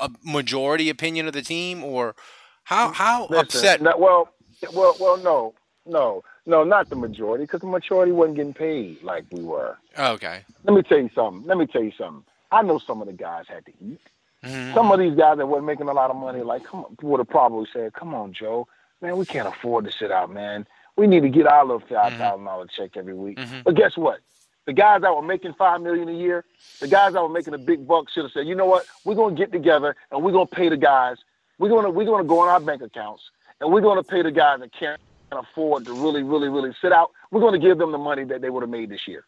[0.00, 2.16] a majority opinion of the team or
[2.64, 4.28] how how Listen, upset no- well,
[4.72, 5.54] well, well, no,
[5.86, 9.78] no, no, not the majority, because the majority wasn't getting paid like we were.
[9.98, 11.46] okay Let me tell you something.
[11.46, 12.24] Let me tell you something.
[12.50, 14.00] I know some of the guys had to eat.
[14.44, 14.74] Mm-hmm.
[14.74, 17.18] Some of these guys that weren't making a lot of money, like, come on, would
[17.20, 18.66] have probably said, "Come on, Joe,
[19.02, 20.66] man, we can't afford to sit out, man.
[20.96, 24.20] We need to get our little five thousand dollar check every week." But guess what?
[24.66, 26.44] The guys that were making five million a year,
[26.80, 28.86] the guys that were making a big buck, should have said, "You know what?
[29.04, 31.18] We're gonna get together and we're gonna pay the guys.
[31.58, 33.22] We're gonna we're gonna go on our bank accounts
[33.60, 35.00] and we're gonna pay the guys that can't
[35.38, 37.10] afford to really, really, really sit out.
[37.30, 39.24] We're gonna give them the money that they would have made this year."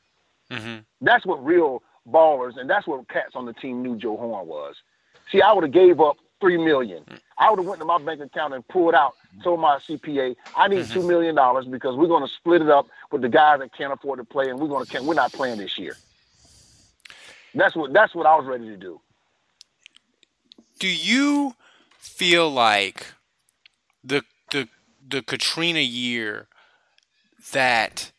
[0.50, 0.78] mm-hmm.
[1.00, 4.76] That's what real ballers, and that's what cats on the team knew Joe Horn was.
[5.30, 7.04] See, I would have gave up three million.
[7.38, 10.68] I would have went to my bank account and pulled out, told my CPA, I
[10.68, 13.72] need two million dollars because we're going to split it up with the guys that
[13.72, 15.96] can't afford to play, and we're going to we're not playing this year.
[17.54, 19.00] That's what that's what I was ready to do.
[20.78, 21.54] do you
[21.98, 23.06] feel like
[24.02, 24.22] the
[25.06, 26.48] the the Katrina year
[27.52, 28.12] that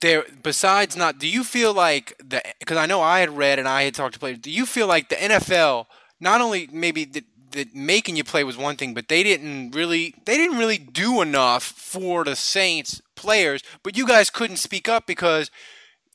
[0.00, 3.68] there besides not do you feel like the because I know I had read and
[3.68, 5.86] I had talked to players do you feel like the NFL
[6.20, 10.14] not only maybe that that making you play was one thing but they didn't really
[10.24, 15.06] they didn't really do enough for the Saints players, but you guys couldn't speak up
[15.06, 15.50] because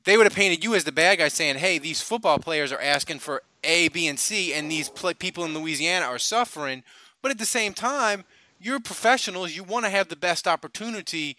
[0.05, 2.81] they would have painted you as the bad guy, saying, "Hey, these football players are
[2.81, 6.83] asking for A, B, and C, and these pl- people in Louisiana are suffering."
[7.21, 8.25] But at the same time,
[8.59, 9.55] you're professionals.
[9.55, 11.37] You want to have the best opportunity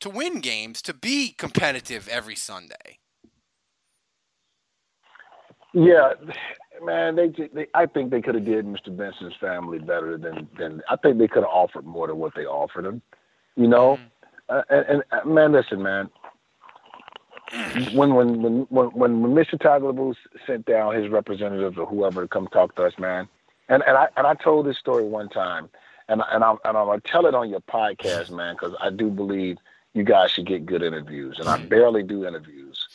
[0.00, 2.98] to win games, to be competitive every Sunday.
[5.74, 6.12] Yeah,
[6.82, 8.96] man, they, they I think they could have did Mr.
[8.96, 12.46] Benson's family better than than I think they could have offered more than what they
[12.46, 13.02] offered him.
[13.56, 13.98] You know,
[14.50, 14.56] mm-hmm.
[14.56, 16.10] uh, and, and uh, man, listen, man.
[17.94, 19.54] When when when when when Mr.
[19.54, 20.14] Tagliabue
[20.46, 23.26] sent down his representative or whoever to come talk to us, man,
[23.68, 25.70] and and I and I told this story one time,
[26.08, 29.10] and and I'm and I'm gonna tell it on your podcast, man, because I do
[29.10, 29.58] believe
[29.94, 31.68] you guys should get good interviews, and I mm-hmm.
[31.68, 32.88] barely do interviews.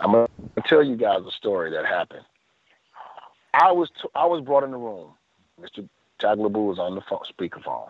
[0.00, 0.28] I'm gonna
[0.66, 2.24] tell you guys a story that happened.
[3.52, 5.12] I was t- I was brought in the room.
[5.60, 5.88] Mr.
[6.20, 7.88] Tagliabue was on the phone, speakerphone.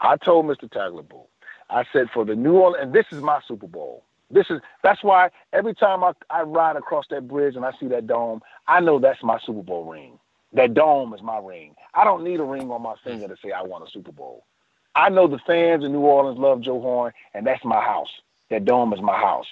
[0.00, 0.70] I told Mr.
[0.70, 1.26] Tagliabue,
[1.70, 4.04] I said for the New Orleans, and this is my Super Bowl.
[4.30, 7.86] This is that's why every time I, I ride across that bridge and I see
[7.88, 10.18] that dome, I know that's my Super Bowl ring.
[10.56, 11.74] That dome is my ring.
[11.94, 14.46] I don't need a ring on my finger to say I won a Super Bowl.
[14.94, 18.08] I know the fans in New Orleans love Joe Horn, and that's my house.
[18.48, 19.46] That dome is my house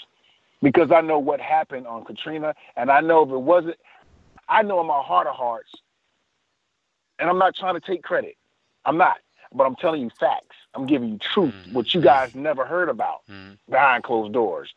[0.62, 3.76] because I know what happened on Katrina, and I know if it wasn't,
[4.48, 5.72] I know in my heart of hearts,
[7.18, 8.38] and I'm not trying to take credit.
[8.86, 9.18] I'm not,
[9.52, 10.56] but I'm telling you facts.
[10.72, 11.74] I'm giving you truth, mm-hmm.
[11.74, 13.54] what you guys never heard about mm-hmm.
[13.70, 14.72] behind closed doors.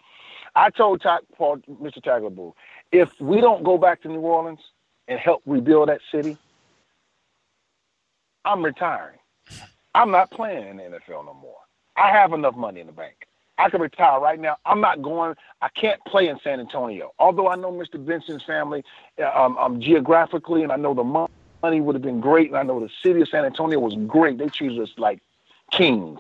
[0.58, 1.02] I told
[1.38, 2.04] Paul, Mr.
[2.04, 2.54] Tagliabue,
[2.92, 4.60] if we don't go back to New Orleans
[5.08, 6.38] and help rebuild that city,
[8.46, 9.20] I'm retiring.
[9.94, 11.58] I'm not playing in the NFL no more.
[11.96, 13.28] I have enough money in the bank.
[13.58, 14.58] I can retire right now.
[14.66, 15.36] I'm not going.
[15.62, 17.12] I can't play in San Antonio.
[17.18, 18.04] Although I know Mr.
[18.04, 18.84] Benson's family
[19.20, 22.64] uh, um, um, geographically, and I know the money would have been great, and I
[22.64, 24.38] know the city of San Antonio was great.
[24.38, 25.22] They treated us like
[25.72, 26.20] kings.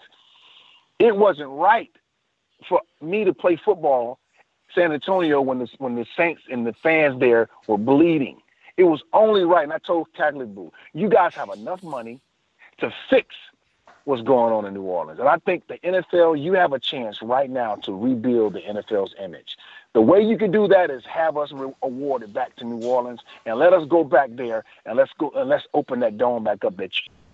[0.97, 1.91] It wasn't right
[2.67, 4.17] for me to play football
[4.73, 8.41] San Antonio when the when the Saints and the fans there were bleeding.
[8.77, 12.19] It was only right, and I told Tagliabue, you guys have enough money
[12.79, 13.35] to fix
[14.07, 15.19] what's going on in New Orleans.
[15.19, 19.13] And I think the NFL, you have a chance right now to rebuild the NFL's
[19.21, 19.57] image.
[19.91, 23.19] The way you can do that is have us re- awarded back to New Orleans
[23.45, 26.63] and let us go back there and let's go and let's open that dome back
[26.63, 26.91] up that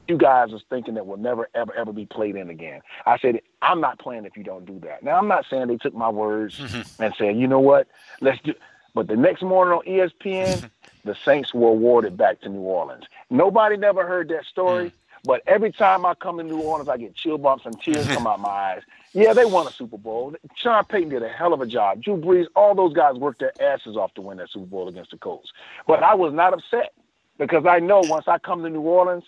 [0.07, 2.81] you guys are thinking that will never ever ever be played in again.
[3.05, 5.03] I said I'm not playing if you don't do that.
[5.03, 6.81] Now I'm not saying they took my words mm-hmm.
[7.03, 7.87] and said, you know what,
[8.19, 8.53] let's do.
[8.93, 10.69] But the next morning on ESPN,
[11.05, 13.05] the Saints were awarded back to New Orleans.
[13.29, 14.89] Nobody never heard that story.
[14.89, 14.93] Mm.
[15.25, 18.27] But every time I come to New Orleans, I get chill bumps and tears come
[18.27, 18.81] out my eyes.
[19.13, 20.35] Yeah, they won a Super Bowl.
[20.55, 22.01] Sean Payton did a hell of a job.
[22.01, 25.11] Drew Brees, all those guys worked their asses off to win that Super Bowl against
[25.11, 25.53] the Colts.
[25.87, 26.93] But I was not upset
[27.37, 29.23] because I know once I come to New Orleans,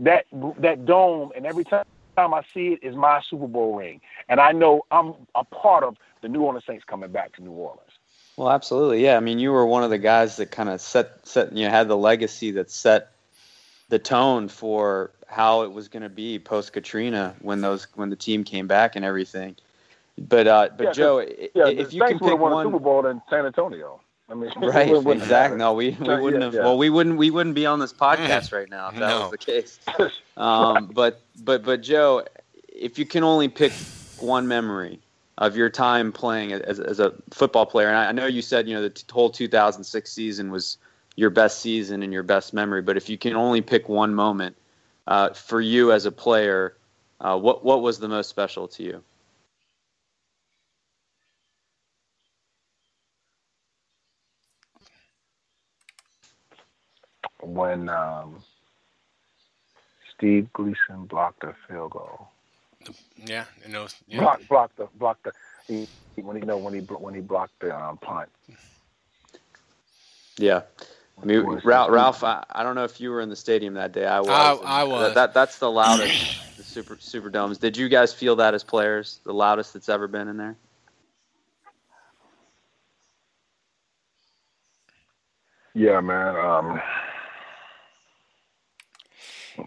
[0.00, 0.24] that
[0.58, 1.84] that dome and every time
[2.16, 5.96] I see it is my Super Bowl ring, and I know I'm a part of
[6.22, 7.92] the New Orleans Saints coming back to New Orleans.
[8.40, 9.18] Well, absolutely, yeah.
[9.18, 11.70] I mean, you were one of the guys that kind of set set you know,
[11.70, 13.12] had the legacy that set
[13.90, 18.16] the tone for how it was going to be post Katrina when those when the
[18.16, 19.56] team came back and everything.
[20.16, 21.18] But uh, but yeah, Joe,
[21.54, 24.00] yeah, if you can pick won one Super Bowl in San Antonio.
[24.30, 25.58] I mean, right, exactly.
[25.58, 26.54] No, we, we wouldn't have.
[26.54, 29.20] Well, we wouldn't we wouldn't be on this podcast right now if that no.
[29.20, 29.78] was the case.
[30.38, 32.24] Um, but but but Joe,
[32.68, 33.72] if you can only pick
[34.18, 34.98] one memory
[35.40, 38.74] of your time playing as, as a football player, and I know you said you
[38.74, 40.76] know the whole 2006 season was
[41.16, 42.82] your best season and your best memory.
[42.82, 44.56] But if you can only pick one moment
[45.06, 46.76] uh, for you as a player,
[47.20, 49.02] uh, what what was the most special to you?
[57.42, 58.42] When um,
[60.14, 62.28] Steve Gleason blocked a field goal.
[63.24, 64.20] Yeah, you know, yeah.
[64.20, 65.32] blocked blocked the blocked the
[65.66, 68.28] he, when he you know when he when he blocked the um, punt.
[70.38, 70.62] Yeah,
[71.20, 73.92] I mean, Ralph, Ralph I, I, don't know if you were in the stadium that
[73.92, 74.06] day.
[74.06, 74.28] I was.
[74.30, 75.08] I, I was.
[75.08, 77.58] That, that, that's the loudest the super super domes.
[77.58, 79.20] Did you guys feel that as players?
[79.24, 80.56] The loudest that's ever been in there.
[85.74, 86.36] Yeah, man.
[86.36, 86.80] Um,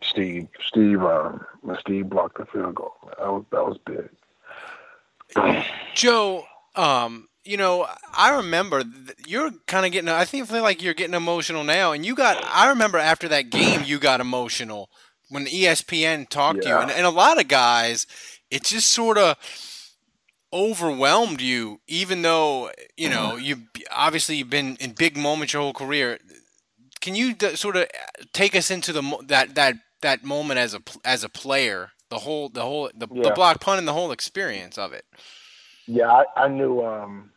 [0.02, 1.46] Steve, Steve, um,
[1.80, 2.94] Steve blocked the field goal.
[3.18, 4.10] That was that was big.
[5.96, 8.84] Joe, um, you know, I remember
[9.26, 10.10] you're kind of getting.
[10.10, 12.44] I think feel like you're getting emotional now, and you got.
[12.46, 14.90] I remember after that game, you got emotional
[15.30, 16.64] when ESPN talked yeah.
[16.64, 18.08] to you, and, and a lot of guys,
[18.50, 19.38] it just sort of
[20.54, 23.58] overwhelmed you, even though you know you
[23.92, 26.20] obviously you've been in big moments your whole career.
[27.04, 27.90] Can you d- sort of
[28.32, 32.48] take us into the that that that moment as a as a player, the whole
[32.48, 33.24] the whole the, yeah.
[33.24, 35.04] the block punt and the whole experience of it?
[35.86, 37.30] Yeah, I, I knew um,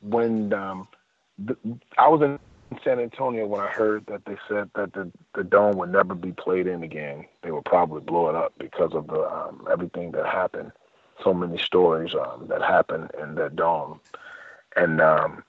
[0.00, 0.88] when um,
[1.38, 1.56] the,
[1.96, 2.36] I was in
[2.82, 6.32] San Antonio when I heard that they said that the the dome would never be
[6.32, 7.24] played in again.
[7.44, 10.72] They would probably blow it up because of the um, everything that happened.
[11.22, 14.00] So many stories um, that happened in that dome,
[14.74, 15.44] and um,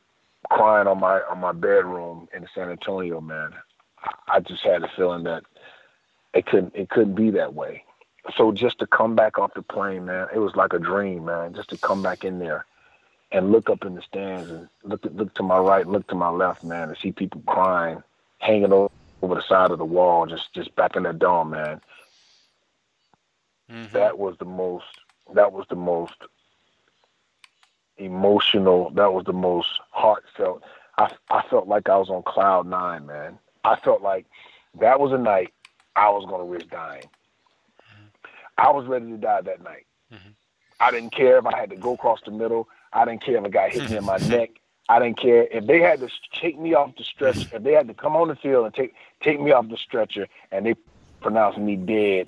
[0.53, 3.53] crying on my on my bedroom in San Antonio, man.
[4.27, 5.43] I just had a feeling that
[6.33, 7.83] it couldn't it couldn't be that way.
[8.37, 11.53] So just to come back off the plane, man, it was like a dream, man.
[11.53, 12.65] Just to come back in there
[13.31, 16.29] and look up in the stands and look look to my right, look to my
[16.29, 18.03] left, man, and see people crying,
[18.37, 18.91] hanging over,
[19.21, 21.81] the side of the wall, just just back in that dome, man.
[23.71, 23.93] Mm-hmm.
[23.93, 24.85] That was the most.
[25.33, 26.13] That was the most
[27.97, 28.89] emotional.
[28.91, 30.63] That was the most heartfelt.
[30.97, 33.39] I I felt like I was on cloud nine, man.
[33.63, 34.25] I felt like
[34.79, 35.53] that was a night
[35.95, 37.05] I was gonna risk dying.
[38.57, 39.85] I was ready to die that night.
[40.13, 40.29] Mm-hmm.
[40.79, 42.67] I didn't care if I had to go across the middle.
[42.91, 44.51] I didn't care if a guy hit me in my neck.
[44.89, 47.47] I didn't care if they had to take me off the stretcher.
[47.53, 50.27] If they had to come on the field and take take me off the stretcher,
[50.51, 50.75] and they
[51.21, 52.27] pronounced me dead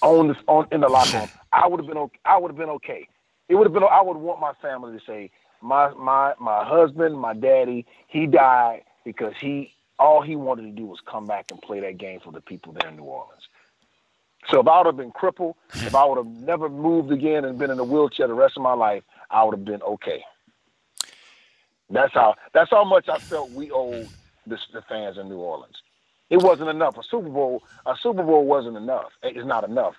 [0.00, 2.18] on the on in the locker room, I would have been okay.
[2.24, 3.08] I would have been okay.
[3.48, 3.82] It would have been.
[3.84, 5.30] I would want my family to say,
[5.60, 10.86] my my my husband, my daddy, he died because he all he wanted to do
[10.86, 13.48] was come back and play that game for the people there in New Orleans.
[14.50, 17.58] So if I would have been crippled, if I would have never moved again and
[17.58, 20.24] been in a wheelchair the rest of my life, I would have been okay.
[21.90, 24.08] That's how that's how much I felt we owed
[24.46, 25.82] the, the fans in New Orleans.
[26.30, 26.98] It wasn't enough.
[26.98, 29.10] A Super Bowl, a Super Bowl wasn't enough.
[29.22, 29.94] It's not enough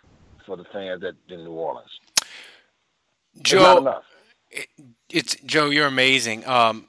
[0.45, 1.99] for the fans that in New Orleans.
[3.41, 4.01] Joe,
[4.51, 4.67] it,
[5.09, 5.69] it's Joe.
[5.69, 6.45] You're amazing.
[6.47, 6.85] Um,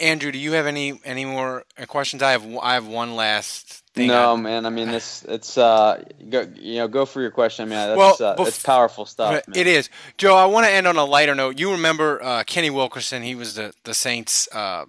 [0.00, 2.22] Andrew, do you have any any more questions?
[2.22, 4.08] I have I have one last thing.
[4.08, 4.66] No, man.
[4.66, 7.64] I mean, this it's uh, go you know go for your question.
[7.64, 9.46] I mean, that's well, uh, it's powerful stuff.
[9.46, 9.56] Man.
[9.56, 10.34] It is, Joe.
[10.34, 11.58] I want to end on a lighter note.
[11.58, 13.22] You remember uh, Kenny Wilkerson?
[13.22, 14.86] He was the the Saints uh,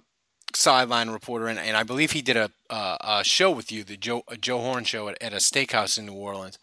[0.54, 3.96] sideline reporter, and, and I believe he did a, uh, a show with you, the
[3.96, 6.58] Joe Joe Horn show at, at a steakhouse in New Orleans.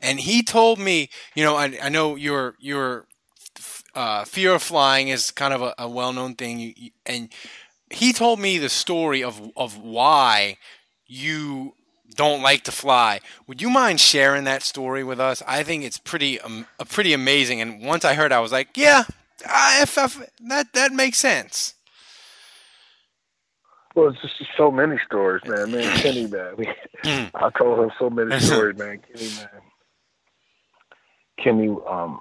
[0.00, 3.06] And he told me, you know, I, I know your your
[3.98, 7.30] uh, fear of flying is kind of a, a well known thing, and
[7.90, 10.56] he told me the story of of why
[11.06, 11.74] you
[12.14, 13.18] don't like to fly.
[13.48, 15.42] Would you mind sharing that story with us?
[15.48, 17.60] I think it's pretty um, pretty amazing.
[17.60, 19.02] And once I heard, it, I was like, yeah,
[19.44, 21.74] I, if, if, that that makes sense.
[23.96, 25.72] Well, it's just so many stories, man.
[25.72, 26.54] Man, Kenny, man.
[26.56, 26.66] We,
[27.02, 27.30] mm.
[27.34, 29.00] I told him so many stories, man.
[29.00, 29.48] Kenny, man.
[31.42, 32.20] Kenny, um,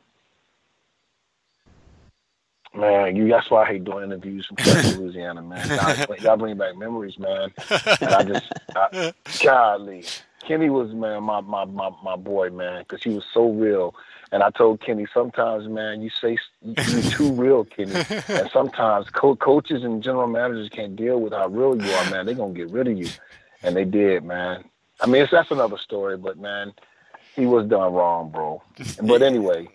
[2.78, 4.57] Man, you that's why I hate doing interviews from
[4.99, 5.67] Louisiana, man.
[5.67, 7.51] Y'all, y'all, bring back memories, man.
[7.69, 9.13] And I just, I,
[9.43, 10.05] golly,
[10.47, 13.95] Kenny was man, my my my my boy, man, because he was so real.
[14.32, 17.93] And I told Kenny sometimes, man, you say you're too real, Kenny.
[18.28, 22.25] And sometimes co- coaches and general managers can't deal with how real you are, man.
[22.25, 23.09] They're gonna get rid of you,
[23.63, 24.65] and they did, man.
[24.99, 26.73] I mean, it's, that's another story, but man,
[27.36, 28.61] he was done wrong, bro.
[29.01, 29.69] But anyway,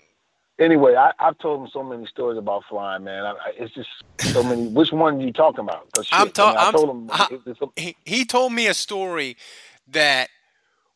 [0.58, 3.24] anyway, I, have told him so many stories about flying, man.
[3.24, 3.88] I, I, it's just
[4.32, 4.68] so many.
[4.68, 5.88] Which one are you talking about?
[6.10, 6.58] I'm talking.
[6.58, 7.08] I, told him.
[7.10, 9.36] I, he, he told me a story
[9.88, 10.28] that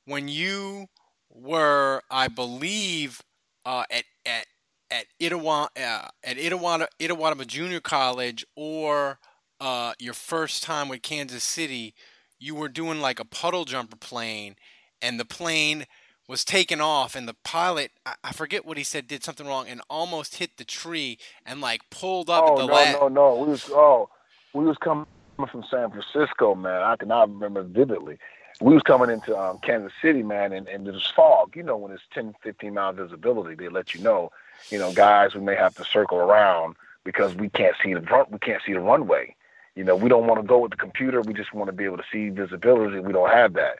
[0.04, 0.86] when you
[1.32, 3.22] were, I believe,
[3.64, 4.46] uh, at at
[4.90, 9.18] at Itawamba, uh, at Itawamba, Itawamba Junior College, or
[9.61, 11.94] uh, your first time with Kansas City,
[12.38, 14.57] you were doing like a puddle jumper plane,
[15.02, 15.86] and the plane
[16.29, 17.93] was taken off and the pilot
[18.24, 21.89] I, forget what he said did something wrong and almost hit the tree and like
[21.91, 23.37] pulled up oh, at the no, last no no.
[23.37, 24.09] We was oh
[24.53, 25.07] we was coming
[25.37, 26.83] from San Francisco man.
[26.83, 28.18] I can I remember vividly.
[28.61, 31.55] We was coming into um, Kansas City man and, and was fog.
[31.55, 34.33] You know when it's 10 15 mile visibility they let you know
[34.70, 38.33] you know guys we may have to circle around because we can't see the front
[38.33, 39.35] we can't see the runway.
[39.77, 41.20] You know we don't want to go with the computer.
[41.20, 42.99] We just want to be able to see visibility.
[42.99, 43.79] We don't have that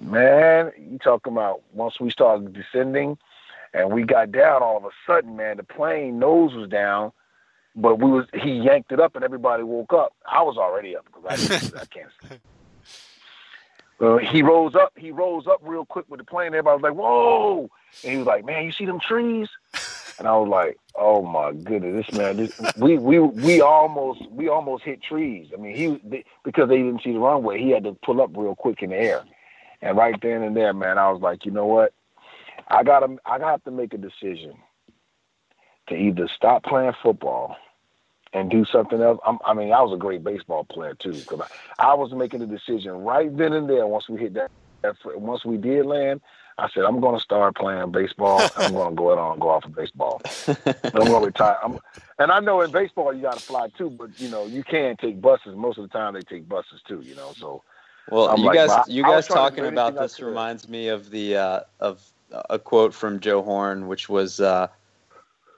[0.00, 3.18] Man, you talking about once we started descending
[3.74, 7.12] and we got down all of a sudden, man, the plane nose was down,
[7.74, 10.14] but we was he yanked it up and everybody woke up.
[10.26, 12.40] I was already up because I, I can't sleep.
[14.00, 14.92] Uh, he rose up.
[14.96, 16.48] He rose up real quick with the plane.
[16.48, 17.68] Everybody was like, "Whoa!"
[18.04, 19.48] And he was like, "Man, you see them trees?"
[20.20, 22.36] And I was like, "Oh my goodness, this man!
[22.36, 25.48] This, we we we almost we almost hit trees.
[25.52, 27.60] I mean, he because they didn't see the runway.
[27.60, 29.24] He had to pull up real quick in the air.
[29.80, 31.92] And right then and there, man, I was like, you know what?
[32.68, 34.54] I gotta I have to make a decision
[35.88, 37.56] to either stop playing football
[38.32, 39.18] and do something else.
[39.26, 42.42] I'm, i mean, I was a great baseball player too, because I, I, was making
[42.42, 44.50] a decision right then and there once we hit that
[45.16, 46.20] once we did land,
[46.58, 48.40] I said I'm going to start playing baseball.
[48.56, 50.20] I'm going to go out and go off of baseball.
[50.46, 51.56] I'm going to retire.
[51.62, 51.78] I'm,
[52.18, 54.96] and I know in baseball you got to fly too, but you know you can
[54.96, 55.56] take buses.
[55.56, 57.00] Most of the time they take buses too.
[57.00, 57.62] You know, so.
[58.10, 61.60] Well, I'm you like, guys, you guys talking about this reminds me of the uh,
[61.80, 62.02] of
[62.50, 64.68] a quote from Joe Horn, which was uh,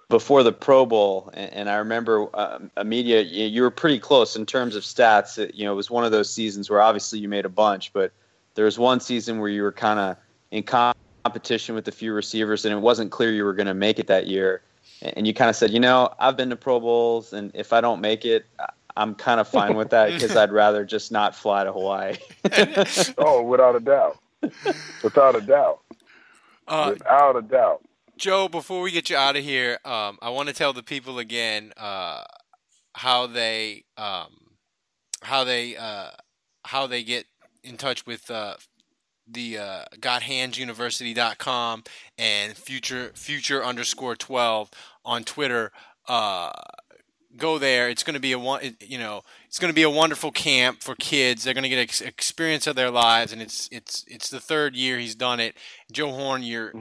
[0.08, 4.36] before the Pro Bowl, and, and I remember uh, Amelia, you, you were pretty close
[4.36, 5.38] in terms of stats.
[5.38, 7.92] It, you know, it was one of those seasons where obviously you made a bunch,
[7.92, 8.12] but
[8.54, 10.16] there was one season where you were kind of
[10.50, 10.94] in com-
[11.24, 14.08] competition with a few receivers, and it wasn't clear you were going to make it
[14.08, 14.62] that year.
[15.02, 17.80] And you kind of said, you know, I've been to Pro Bowls, and if I
[17.80, 18.44] don't make it,
[18.96, 22.16] I'm kind of fine with that because I'd rather just not fly to Hawaii.
[23.18, 24.18] oh, without a doubt,
[25.02, 25.80] without a doubt,
[26.68, 27.82] Uh, without a doubt.
[28.16, 31.18] Joe, before we get you out of here, um, I want to tell the people
[31.18, 32.22] again uh,
[32.94, 34.36] how they um,
[35.22, 36.10] how they uh,
[36.64, 37.24] how they get
[37.64, 38.56] in touch with uh,
[39.26, 41.84] the uh, GotHandsUniversity.com
[42.18, 44.70] and future future underscore twelve
[45.04, 45.72] on Twitter.
[46.06, 46.50] Uh,
[47.36, 47.88] go there.
[47.88, 48.38] It's going to be a.
[48.80, 51.44] You know, it's going to be a wonderful camp for kids.
[51.44, 54.76] They're going to get ex- experience of their lives, and it's it's it's the third
[54.76, 55.56] year he's done it.
[55.92, 56.72] Joe Horn, you're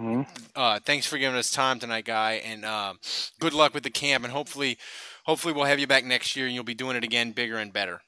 [0.56, 3.00] uh, thanks for giving us time tonight, guy, and um,
[3.39, 4.24] good luck with the camp.
[4.24, 4.78] And hopefully,
[5.26, 7.74] hopefully we'll have you back next year, and you'll be doing it again, bigger and
[7.74, 8.02] better.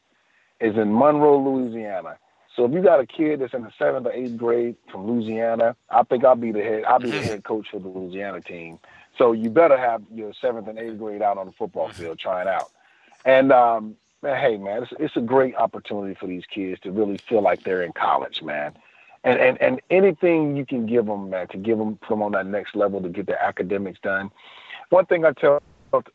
[0.61, 2.17] is in Monroe, Louisiana.
[2.55, 5.77] So if you got a kid that's in the seventh or eighth grade from Louisiana,
[5.91, 6.85] I think I'll be the head.
[6.85, 8.79] I'll be the head coach for the Louisiana team.
[9.19, 12.49] So you better have your seventh and eighth grade out on the football field trying
[12.49, 12.71] out.
[13.27, 17.19] And um, man, hey man, it's, it's a great opportunity for these kids to really
[17.19, 18.73] feel like they're in college, man.
[19.23, 22.47] And and and anything you can give them, man, to give them from on that
[22.47, 24.31] next level to get their academics done.
[24.89, 25.63] One thing I tell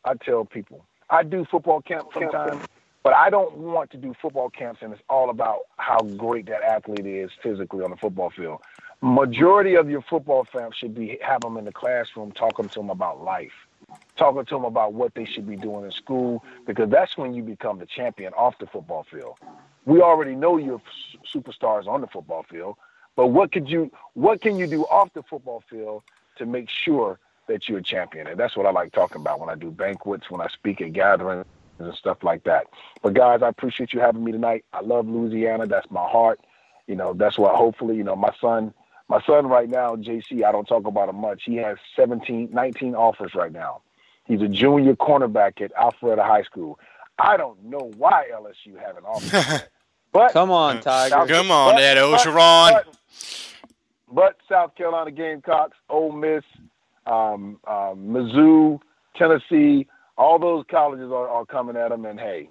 [0.04, 2.66] I tell people, I do football camp sometimes,
[3.02, 6.62] but I don't want to do football camps and it's all about how great that
[6.62, 8.60] athlete is physically on the football field.
[9.00, 12.90] Majority of your football camp should be have them in the classroom talking to them
[12.90, 13.52] about life
[14.16, 17.42] talking to them about what they should be doing in school because that's when you
[17.42, 19.36] become the champion off the football field.
[19.84, 20.80] We already know you're
[21.34, 22.76] superstars on the football field,
[23.16, 26.02] but what could you what can you do off the football field
[26.36, 27.18] to make sure
[27.48, 28.26] that you're a champion?
[28.26, 30.92] And that's what I like talking about when I do banquets, when I speak at
[30.92, 31.44] gatherings
[31.78, 32.66] and stuff like that.
[33.02, 34.64] But guys, I appreciate you having me tonight.
[34.72, 35.66] I love Louisiana.
[35.66, 36.40] That's my heart.
[36.86, 38.72] You know, that's what hopefully, you know, my son
[39.08, 41.42] my son right now, JC, I don't talk about him much.
[41.44, 43.82] He has 17, 19 offers right now.
[44.24, 46.78] He's a junior cornerback at Alpharetta High School.
[47.18, 49.68] I don't know why LSU haven't offered him that.
[50.12, 51.26] But Come on, Tiger.
[51.26, 52.32] Come on, but- Ed but-
[52.86, 52.96] But,
[54.10, 56.44] but South Carolina Gamecocks, Ole Miss,
[57.06, 58.80] um, um, Mizzou,
[59.16, 59.86] Tennessee,
[60.16, 62.04] all those colleges are, are coming at him.
[62.04, 62.48] And hey,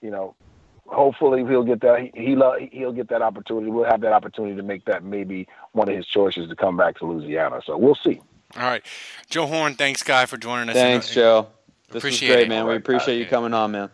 [0.00, 0.34] you know,
[0.86, 2.10] hopefully he'll get that.
[2.14, 3.70] He, he lo- he'll get that opportunity.
[3.70, 6.98] We'll have that opportunity to make that maybe one of his choices to come back
[6.98, 7.60] to Louisiana.
[7.64, 8.20] So we'll see.
[8.56, 8.84] All right,
[9.28, 10.74] Joe Horn, thanks, guy, for joining us.
[10.74, 11.48] Thanks, Joe.
[11.90, 12.48] This Appreciate was great, it.
[12.48, 12.66] man.
[12.66, 13.90] We appreciate you coming on, man.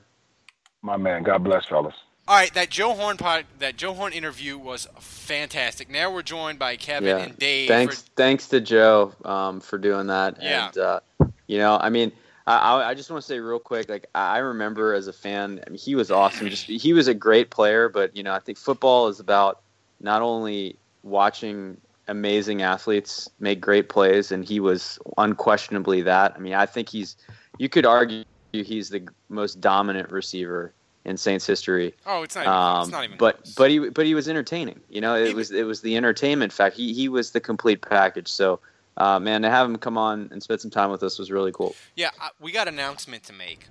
[0.83, 1.95] My man, God bless, fellas.
[2.27, 5.91] All right, that Joe Horn pod, that Joe Horn interview was fantastic.
[5.91, 7.25] Now we're joined by Kevin yeah.
[7.25, 7.69] and Dave.
[7.69, 10.39] Thanks, for- thanks to Joe um, for doing that.
[10.41, 10.69] Yeah.
[10.69, 11.01] And uh,
[11.47, 12.13] you know, I mean,
[12.47, 15.13] I, I I just want to say real quick, like I I remember as a
[15.13, 16.49] fan, I mean, he was awesome.
[16.49, 19.61] Just he was a great player, but you know, I think football is about
[20.01, 21.77] not only watching
[22.09, 26.33] amazing athletes make great plays, and he was unquestionably that.
[26.35, 27.17] I mean, I think he's.
[27.59, 30.73] You could argue he's the most dominant receiver
[31.05, 31.95] in Saints history.
[32.07, 34.81] Oh, it's not even- it's Um, not even But but he but he was entertaining.
[34.89, 36.77] You know, it was it was the entertainment fact.
[36.77, 38.29] He he was the complete package.
[38.29, 38.61] So,
[38.97, 41.53] uh, man, to have him come on and spend some time with us was really
[41.53, 41.75] cool.
[41.95, 43.67] Yeah, uh, we got announcement to make.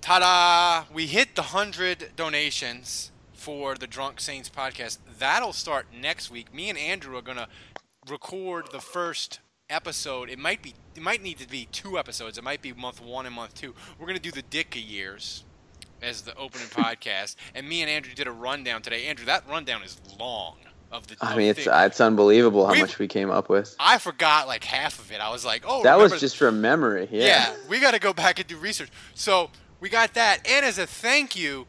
[0.00, 0.84] Ta-da!
[0.92, 4.98] We hit the hundred donations for the Drunk Saints podcast.
[5.18, 6.52] That'll start next week.
[6.52, 7.48] Me and Andrew are gonna
[8.08, 9.38] record the first
[9.70, 10.28] episode.
[10.28, 10.74] It might be.
[10.96, 12.36] It might need to be two episodes.
[12.36, 13.74] It might be month one and month two.
[13.98, 15.44] We're gonna do the Ditka years
[16.02, 17.36] as the opening podcast.
[17.54, 19.06] And me and Andrew did a rundown today.
[19.06, 20.56] Andrew, that rundown is long.
[20.90, 23.74] Of the, I mean, it's the- it's unbelievable how We've- much we came up with.
[23.80, 25.22] I forgot like half of it.
[25.22, 27.08] I was like, oh, that was just from memory.
[27.10, 27.24] Yeah.
[27.24, 28.90] yeah, we got to go back and do research.
[29.14, 29.48] So
[29.80, 31.66] we got that, and as a thank you,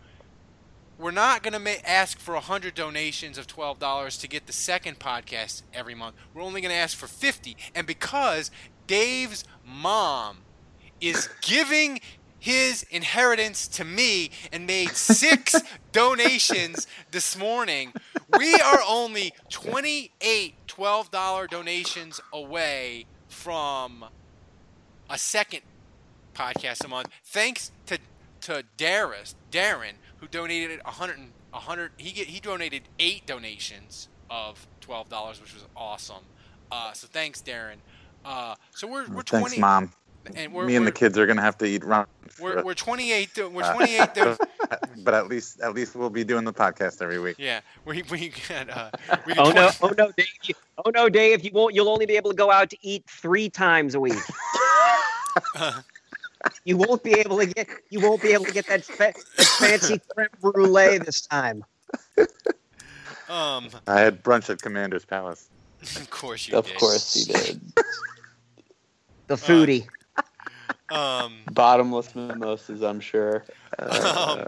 [1.00, 4.52] we're not going to ma- ask for hundred donations of twelve dollars to get the
[4.52, 6.16] second podcast every month.
[6.34, 8.52] We're only going to ask for fifty, and because
[8.88, 10.40] Dave's mom
[11.00, 12.02] is giving
[12.44, 15.56] his inheritance to me and made six
[15.94, 17.94] donations this morning.
[18.38, 24.04] We are only 28 $12 donations away from
[25.10, 25.62] a second
[26.36, 27.08] podcast a month.
[27.24, 27.98] Thanks to
[28.42, 31.18] to Darius, Darren, who donated 100,
[31.52, 36.26] 100 he get, he donated eight donations of twelve dollars, which was awesome.
[36.70, 37.78] Uh, so thanks, Darren.
[38.26, 39.60] Uh, so we're we're Thanks, twenty.
[39.60, 39.92] mom.
[40.36, 42.06] And we're, Me and we're, the kids are gonna have to eat ramen.
[42.40, 43.38] we're, we're 28.
[43.52, 44.14] We're Uh, 28.
[44.14, 44.38] do-
[45.04, 47.36] but at least at least we'll be doing the podcast every week.
[47.38, 48.90] yeah, we we got uh,
[49.28, 49.88] we Oh got no!
[49.90, 50.28] Oh no, Dave!
[50.44, 50.56] You,
[50.86, 51.44] oh no, Dave!
[51.44, 51.76] You won't.
[51.76, 54.14] You'll only be able to go out to eat three times a week.
[56.66, 57.68] you won't be able to get.
[57.90, 61.64] You won't be able to get that, fa- that fancy creme brulee this time.
[63.30, 65.50] Um, I had brunch at Commander's Palace.
[65.82, 66.58] of course you did.
[66.60, 66.78] Of did.
[66.78, 67.62] course he did.
[69.28, 69.88] The foodie.
[70.94, 73.44] Um, Bottomless mimosas, I'm sure.
[73.80, 74.46] um,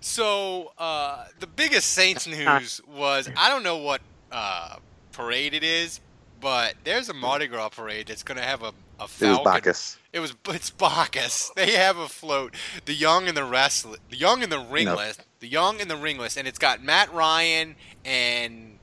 [0.00, 4.76] so uh, the biggest Saints news was I don't know what uh,
[5.12, 6.00] parade it is,
[6.40, 9.44] but there's a Mardi Gras parade that's going to have a, a It was falcon.
[9.44, 9.96] Bacchus.
[10.12, 11.50] It was it's Bacchus.
[11.56, 12.54] They have a float.
[12.84, 16.36] The young and the restless, the young and the ringless, the young and the ringless,
[16.36, 18.78] and it's got Matt Ryan and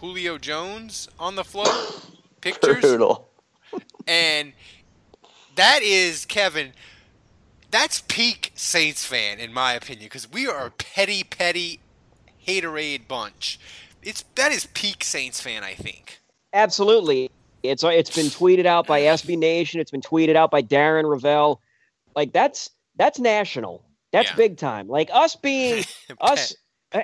[0.00, 2.06] Julio Jones on the float.
[2.40, 3.28] Pictures Brutal.
[4.06, 4.54] and
[5.60, 6.72] that is Kevin.
[7.70, 11.80] That's peak Saints fan in my opinion because we are a petty, petty,
[12.46, 13.60] haterade bunch.
[14.02, 15.62] It's that is peak Saints fan.
[15.62, 16.20] I think.
[16.52, 17.30] Absolutely.
[17.62, 19.80] It's uh, it's been tweeted out by SB Nation.
[19.80, 21.58] It's been tweeted out by Darren Rovell.
[22.16, 23.84] Like that's that's national.
[24.12, 24.36] That's Yeah.
[24.36, 24.88] big time.
[24.88, 25.84] Like us being
[26.20, 26.56] us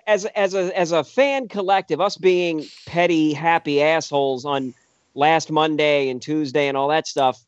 [0.07, 4.75] as as a as a fan collective, us being petty, happy assholes on
[5.15, 7.45] last Monday and Tuesday and all that stuff.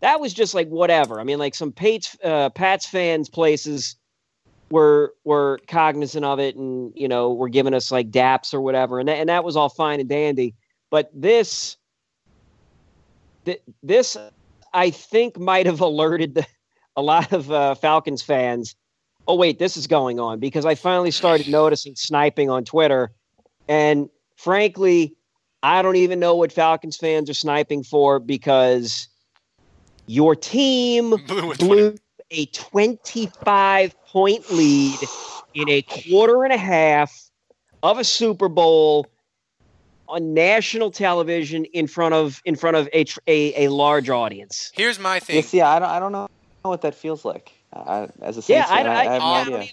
[0.00, 1.20] That was just like whatever.
[1.20, 3.96] I mean, like some Pats uh, Pats fans places
[4.70, 9.00] were were cognizant of it and you know were giving us like daps or whatever,
[9.00, 10.54] and that, and that was all fine and dandy.
[10.90, 11.76] But this
[13.44, 14.16] th- this
[14.72, 16.46] I think might have alerted the,
[16.96, 18.76] a lot of uh, Falcons fans.
[19.26, 23.10] Oh wait, this is going on because I finally started noticing sniping on Twitter,
[23.68, 25.16] and frankly,
[25.62, 29.08] I don't even know what Falcons fans are sniping for because
[30.08, 31.10] your team
[31.58, 31.94] blew
[32.30, 34.98] a 25 point lead
[35.54, 37.30] in a quarter and a half
[37.82, 39.06] of a Super Bowl
[40.08, 44.72] on national television in front of in front of a a, a large audience.
[44.74, 45.42] Here's my Yeah, thing.
[45.42, 46.26] see, I don't, I don't know
[46.62, 47.52] what that feels like.
[47.72, 49.70] I, as a Yeah, Saints I- fan, I, I- have no I don't idea.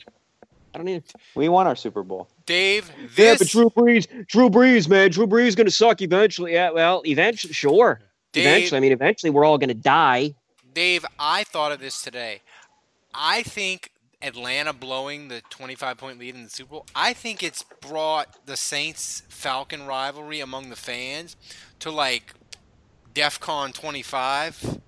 [0.74, 1.04] I don't even.
[1.36, 2.28] We won our Super Bowl.
[2.46, 6.02] Dave, Yeah, this but Drew Brees, Drew Brees, man, Drew Brees is going to suck
[6.02, 6.52] eventually.
[6.54, 8.02] Yeah, well, eventually, sure.
[8.36, 10.34] Dave- Eventually, I mean, eventually, we're all going to die.
[10.74, 12.42] Dave, I thought of this today.
[13.14, 17.64] I think Atlanta blowing the 25 point lead in the Super Bowl, I think it's
[17.82, 21.36] brought the Saints Falcon rivalry among the fans
[21.80, 22.34] to like
[23.14, 24.82] DEFCON 25.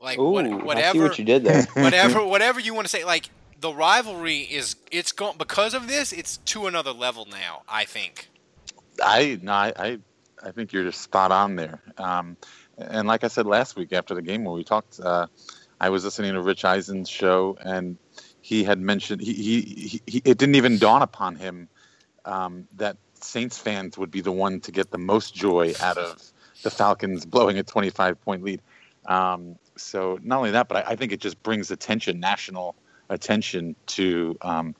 [0.00, 1.62] Like Ooh, what, I see whatever what you did there.
[1.74, 3.30] whatever whatever you want to say like
[3.60, 8.28] the rivalry is it's going because of this it's to another level now, I think.
[9.02, 9.98] I no, I, I
[10.44, 11.80] I think you're just spot on there.
[11.98, 12.36] Um,
[12.78, 15.26] and like I said last week after the game when we talked, uh,
[15.80, 17.98] I was listening to Rich Eisen's show, and
[18.40, 21.68] he had mentioned he, he, he, it didn't even dawn upon him
[22.24, 26.22] um, that Saints fans would be the one to get the most joy out of
[26.62, 28.60] the Falcons blowing a 25 point lead.
[29.06, 32.76] Um, so not only that, but I, I think it just brings attention, national
[33.08, 34.74] attention to um,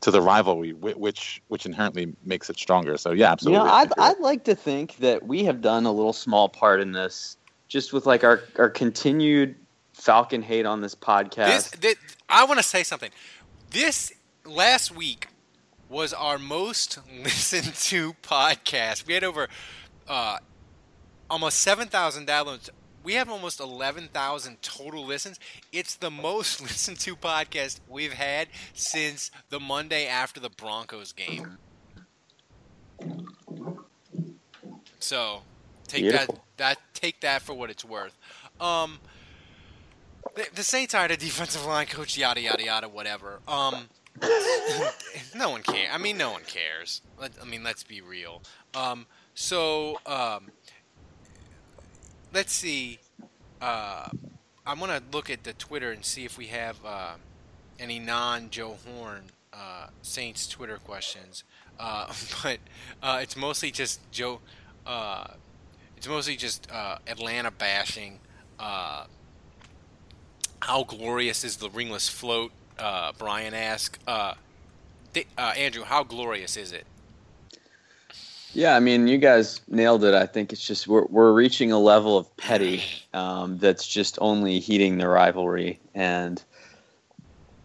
[0.00, 2.96] to the rivalry, which which inherently makes it stronger.
[2.96, 3.60] So yeah, absolutely.
[3.60, 6.80] You know, I'd, I'd like to think that we have done a little small part
[6.80, 7.36] in this,
[7.68, 9.56] just with like our, our continued
[9.92, 11.46] Falcon hate on this podcast.
[11.46, 11.94] This, thi-
[12.28, 13.10] I want to say something.
[13.70, 14.12] This
[14.44, 15.28] last week
[15.88, 19.06] was our most listened to podcast.
[19.06, 19.48] We had over
[20.08, 20.38] uh,
[21.28, 22.70] almost 7,000 downloads.
[23.02, 25.40] We have almost 11,000 total listens.
[25.72, 31.58] It's the most listened to podcast we've had since the Monday after the Broncos game.
[34.98, 35.42] So,
[35.88, 36.34] take Beautiful.
[36.34, 38.16] that that take that for what it's worth.
[38.60, 38.98] Um
[40.34, 43.40] the, the Saints hired a defensive line coach, yada yada yada, whatever.
[43.48, 43.88] Um,
[45.34, 45.88] no one cares.
[45.92, 47.02] I mean, no one cares.
[47.18, 48.42] Let, I mean, let's be real.
[48.74, 50.48] Um, so um,
[52.32, 52.98] let's see.
[53.60, 54.08] Uh,
[54.66, 57.12] I'm gonna look at the Twitter and see if we have uh,
[57.78, 59.22] any non-Joe Horn
[59.52, 61.44] uh, Saints Twitter questions.
[61.78, 62.12] Uh,
[62.42, 62.58] but
[63.02, 64.40] uh, it's mostly just Joe.
[64.86, 65.26] Uh,
[65.96, 66.66] it's mostly just
[67.06, 68.20] Atlanta bashing.
[68.58, 69.06] How
[70.86, 72.52] glorious is the ringless float?
[73.18, 73.98] Brian asked.
[75.36, 76.86] Andrew, how glorious is it?
[78.52, 80.14] Yeah, I mean, you guys nailed it.
[80.14, 82.82] I think it's just we're we're reaching a level of petty
[83.14, 85.78] um, that's just only heating the rivalry.
[85.94, 86.42] And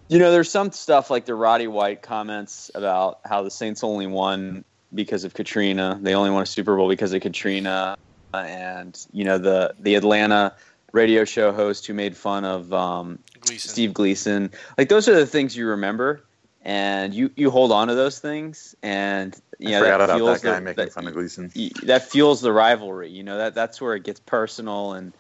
[0.08, 4.06] you know, there's some stuff like the Roddy White comments about how the Saints only
[4.06, 4.64] won
[4.94, 5.98] because of Katrina.
[6.02, 7.98] They only won a Super Bowl because of Katrina.
[8.34, 10.54] And you know, the the Atlanta
[10.92, 14.52] radio show host who made fun of um, Steve Gleason.
[14.78, 16.24] Like those are the things you remember.
[16.68, 20.16] And you, you hold on to those things, and you know, I forgot that about
[20.18, 21.52] fuels that guy the, making that- fun of Gleason.
[21.84, 23.12] that fuels the rivalry.
[23.12, 25.14] You know that that's where it gets personal, and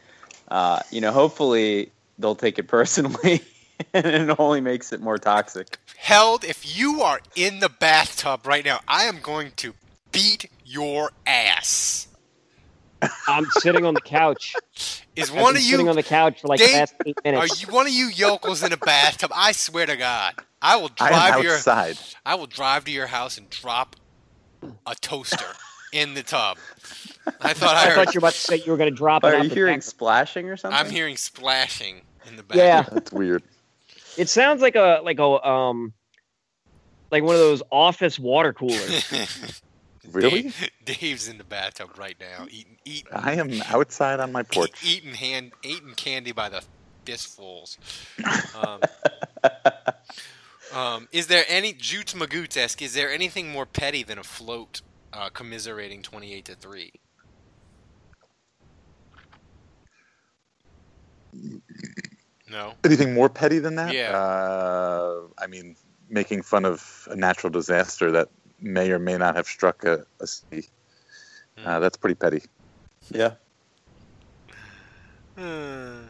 [0.48, 3.44] uh, you know hopefully they'll take it personally,
[3.94, 5.78] and it only makes it more toxic.
[5.98, 9.76] Held, if you are in the bathtub right now, I am going to
[10.12, 12.08] beat your ass.
[13.28, 14.56] I'm sitting on the couch.
[15.16, 16.96] Is I've one been of you sitting on the couch for like Dave, the last
[17.06, 17.54] eight minutes?
[17.54, 19.32] Are you one of you yokels in a bathtub?
[19.34, 21.98] I swear to God, I will drive am your outside.
[22.26, 23.96] I will drive to your house and drop
[24.88, 25.46] a toaster
[25.94, 26.58] in the tub.
[27.42, 27.96] I thought I, I heard.
[27.96, 29.28] thought you were about to say you were going to drop it.
[29.28, 29.84] Are out you hearing back.
[29.84, 30.80] splashing or something?
[30.80, 32.58] I'm hearing splashing in the back.
[32.58, 33.44] Yeah, That's weird.
[34.18, 35.94] it sounds like a like a um
[37.12, 39.62] like one of those office water coolers.
[40.12, 40.44] Really?
[40.44, 44.70] Dave, Dave's in the bathtub right now, eating eating I am outside on my porch.
[44.86, 46.64] eating hand eating candy by the
[47.06, 47.80] fistfuls.
[48.56, 48.82] Um,
[50.76, 52.82] um, is there any Jutes Magoots ask?
[52.82, 54.82] Is there anything more petty than a float
[55.14, 56.92] uh, commiserating twenty eight to three?
[62.50, 62.74] No.
[62.84, 63.94] Anything more petty than that?
[63.94, 64.16] Yeah.
[64.16, 65.76] Uh, I mean,
[66.10, 68.30] making fun of a natural disaster that
[68.62, 70.70] may or may not have struck a, a city.
[71.58, 71.68] Hmm.
[71.68, 72.44] Uh, that's pretty petty.
[73.10, 73.34] Yeah.
[75.38, 76.04] Hmm.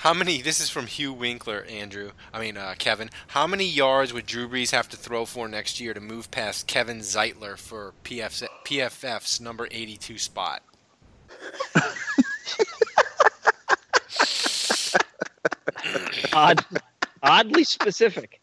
[0.00, 0.40] How many?
[0.40, 2.12] This is from Hugh Winkler, Andrew.
[2.32, 3.10] I mean, uh, Kevin.
[3.26, 6.66] How many yards would Drew Brees have to throw for next year to move past
[6.66, 10.62] Kevin Zeitler for PF's, PFF's number 82 spot?
[16.32, 16.64] Odd,
[17.22, 18.40] oddly specific.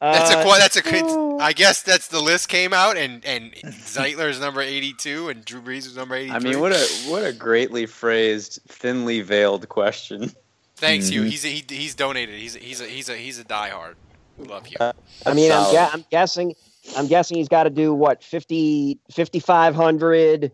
[0.00, 1.04] That's a Uh, that's a good.
[1.40, 5.86] I guess that's the list came out, and and Zeitler's number 82, and Drew Brees
[5.86, 6.34] is number 83.
[6.34, 10.32] I mean, what a what a greatly phrased, thinly veiled question.
[10.76, 11.22] Thanks, Hugh.
[11.22, 11.30] Mhm.
[11.30, 12.38] He's a, he, he's donated.
[12.38, 13.94] He's a, he's a, he's a he's a diehard.
[14.38, 14.76] We love you.
[14.80, 14.92] I
[15.32, 15.90] mean, I'm, solid.
[15.92, 16.54] I'm guessing.
[16.96, 20.52] I'm guessing he's got to do what 50, 5,500,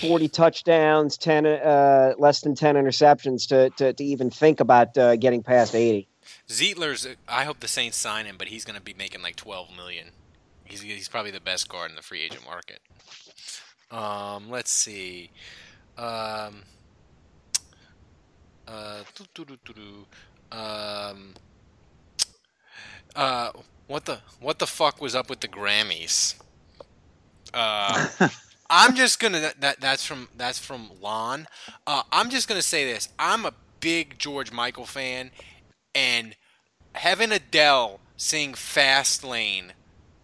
[0.00, 5.16] 40 touchdowns, ten uh, less than ten interceptions to to, to even think about uh,
[5.16, 6.08] getting past eighty.
[6.48, 7.06] Zeitler's.
[7.28, 10.08] I hope the Saints sign him, but he's going to be making like 12 million.
[10.64, 12.80] He's he's probably the best guard in the free agent market.
[13.90, 15.30] Um, let's see.
[15.96, 16.62] Um,
[18.68, 19.02] uh,
[20.52, 21.34] um,
[23.16, 23.50] uh,
[23.86, 26.34] what the what the fuck was up with the Grammys?
[27.52, 28.08] Uh,
[28.70, 31.46] I'm just gonna that, that that's from that's from Lon.
[31.86, 33.08] Uh, I'm just gonna say this.
[33.18, 35.30] I'm a big George Michael fan,
[35.94, 36.36] and
[36.92, 39.72] having Adele sing "Fast Lane"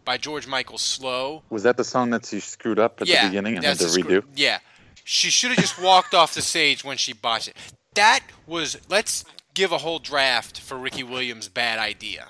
[0.04, 1.42] by George Michael slow.
[1.48, 3.84] Was that the song that she screwed up at yeah, the beginning and had to
[3.84, 4.00] redo?
[4.00, 4.58] screw- Yeah,
[5.04, 7.56] she should have just walked off the stage when she botched it.
[7.94, 9.24] That was let's
[9.54, 12.28] give a whole draft for Ricky Williams' bad idea.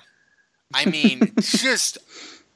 [0.73, 1.97] I mean, just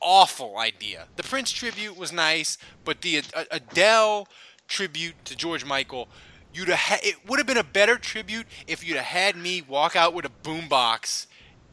[0.01, 1.07] awful idea.
[1.16, 4.28] The Prince tribute was nice, but the uh, Adele
[4.68, 6.07] tribute to George Michael,
[6.53, 9.62] you'd have ha- it would have been a better tribute if you'd have had me
[9.68, 11.26] walk out with a boombox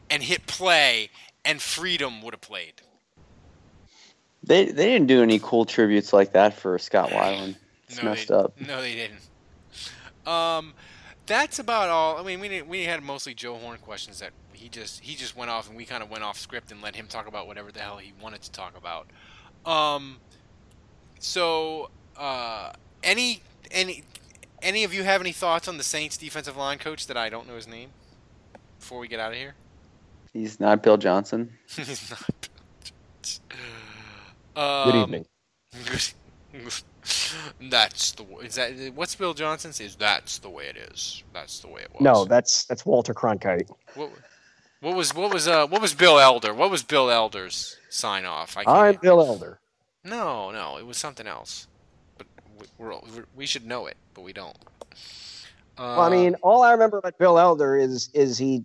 [0.09, 1.09] and hit play,
[1.45, 2.73] and Freedom would have played.
[4.43, 7.55] They they didn't do any cool tributes like that for Scott Weiland.
[7.89, 8.59] It's No, messed they, up.
[8.59, 9.19] No, they didn't.
[10.25, 10.73] Um,
[11.27, 12.17] that's about all.
[12.17, 15.37] I mean, we didn't, we had mostly Joe Horn questions that he just he just
[15.37, 17.71] went off and we kind of went off script and let him talk about whatever
[17.71, 19.07] the hell he wanted to talk about.
[19.65, 20.17] Um,
[21.19, 22.71] so uh,
[23.03, 24.03] any any
[24.61, 27.47] any of you have any thoughts on the Saints defensive line coach that I don't
[27.47, 27.89] know his name
[28.79, 29.53] before we get out of here?
[30.33, 31.51] He's not Bill Johnson.
[31.67, 32.49] He's not.
[34.55, 35.25] Good Um, evening.
[37.61, 39.95] That's the is that what's Bill Johnson says?
[39.95, 41.23] That's the way it is.
[41.33, 42.01] That's the way it was.
[42.01, 43.69] No, that's that's Walter Cronkite.
[43.95, 44.11] What,
[44.81, 46.53] what was what was uh what was Bill Elder?
[46.53, 48.57] What was Bill Elder's sign off?
[48.57, 49.01] I I'm can't.
[49.01, 49.59] Bill Elder.
[50.03, 51.67] No, no, it was something else.
[52.17, 52.27] But
[52.59, 54.57] we, we're, we're, we should know it, but we don't.
[55.77, 58.63] Well, I Uh, mean, all I remember about Bill Elder is is he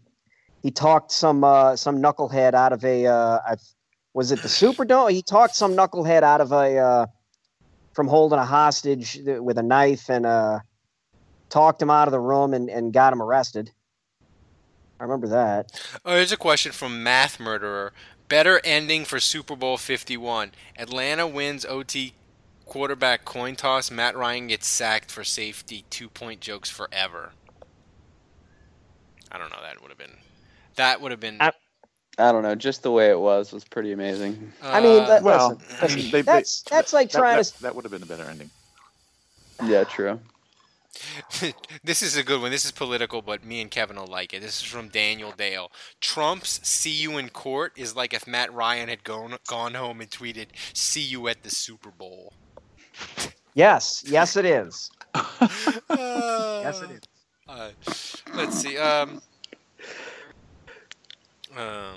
[0.63, 3.55] he talked some uh, some knucklehead out of a uh, I,
[4.15, 5.11] was it the Superdome?
[5.13, 7.07] He talked some knucklehead out of a uh,
[7.93, 10.61] from holding a hostage with a knife and uh,
[11.49, 13.71] talked him out of the room and, and got him arrested.
[14.99, 15.83] I remember that.
[16.05, 17.93] Oh, here's a question from Math Murderer.
[18.29, 20.53] Better ending for Super Bowl 51.
[20.79, 22.15] Atlanta wins OT
[22.65, 23.91] quarterback coin toss.
[23.91, 25.85] Matt Ryan gets sacked for safety.
[25.91, 27.33] Two point jokes forever.
[29.31, 29.61] I don't know.
[29.61, 30.17] That would have been.
[30.77, 31.37] That would have been.
[31.41, 31.53] I,
[32.19, 32.55] I don't know.
[32.55, 34.53] Just the way it was was pretty amazing.
[34.63, 37.45] I mean, Uh, but well, listen, I they- that's they- that's like that, trying that,
[37.47, 37.63] to.
[37.63, 38.51] that would have been a better ending.
[39.65, 40.21] Yeah, true.
[41.85, 42.51] this is a good one.
[42.51, 44.43] This is political, but me and Kevin will like it.
[44.43, 45.73] This is from Daniel Dale.
[46.01, 50.11] Trump's "See you in court" is like if Matt Ryan had gone gone home and
[50.11, 52.35] tweeted "See you at the Super Bowl."
[53.55, 54.91] Yes, yes, it is.
[55.15, 57.01] yes, it is.
[57.49, 57.71] Uh,
[58.35, 58.77] let's see.
[58.79, 59.23] Um,
[61.57, 61.97] um,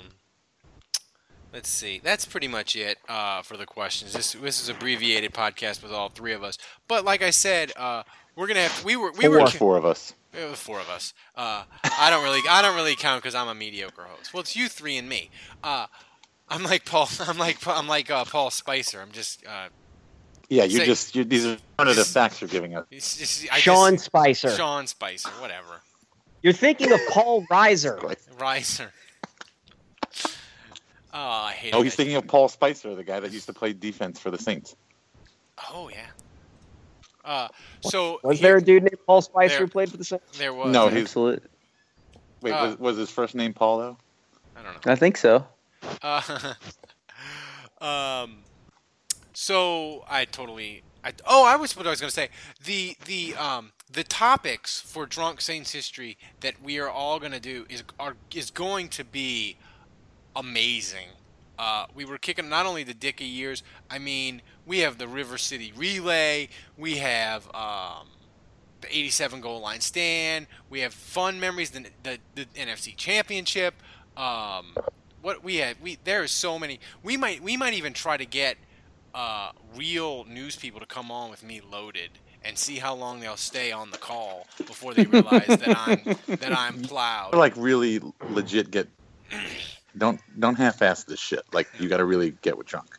[1.52, 2.00] let's see.
[2.02, 4.12] That's pretty much it uh, for the questions.
[4.12, 6.58] This this is abbreviated podcast with all three of us.
[6.88, 8.02] But like I said, uh,
[8.34, 8.84] we're gonna have.
[8.84, 10.14] We were we Four, were four of us.
[10.32, 11.14] it was four of us.
[11.36, 11.64] Uh,
[11.98, 14.32] I don't really, I don't really count because I'm a mediocre host.
[14.34, 15.30] Well, it's you three and me.
[15.64, 15.86] Uh,
[16.48, 17.08] I'm like Paul.
[17.26, 19.00] I'm like I'm like uh, Paul Spicer.
[19.00, 19.44] I'm just.
[19.46, 19.68] Uh,
[20.48, 22.86] Yeah, you Say- just you, these are one of the facts you're giving us.
[22.90, 24.50] it's just Sean just- Spicer.
[24.50, 25.30] Sean Spicer.
[25.40, 25.80] Whatever.
[26.42, 27.98] You're thinking of Paul Reiser.
[28.38, 28.92] Riser.
[31.18, 33.72] Oh, I hate Oh, he's thinking of Paul Spicer, the guy that used to play
[33.72, 34.76] defense for the Saints.
[35.72, 36.08] Oh yeah.
[37.24, 37.48] Uh,
[37.80, 40.36] so Was here- there a dude named Paul Spicer There- who played for the Saints?
[40.36, 40.70] There was.
[40.70, 41.40] No, he's wait.
[42.44, 43.96] Uh, was, was his first name Paul though?
[44.56, 44.92] I don't know.
[44.92, 45.46] I think so.
[46.02, 46.20] Uh,
[47.80, 48.38] um,
[49.32, 50.82] so I totally.
[51.02, 52.28] I, oh, I was what I was going to say.
[52.64, 57.40] The the um the topics for Drunk Saints history that we are all going to
[57.40, 59.56] do is are is going to be
[60.36, 61.08] amazing.
[61.58, 63.62] Uh, we were kicking not only the Ditka years.
[63.90, 66.48] I mean, we have the River City Relay.
[66.76, 68.08] We have um,
[68.82, 70.46] the 87 goal line stand.
[70.68, 71.70] We have fun memories.
[71.70, 73.74] The the, the NFC Championship.
[74.16, 74.74] Um,
[75.22, 78.24] what we had we there is so many we might we might even try to
[78.24, 78.56] get
[79.14, 82.10] uh, real news people to come on with me loaded
[82.44, 86.56] and see how long they'll stay on the call before they realize that I'm that
[86.56, 87.34] I'm plowed.
[87.34, 88.88] Like really legit get.
[89.96, 91.42] Don't don't half-ass this shit.
[91.52, 92.98] Like you got to really get with drunk.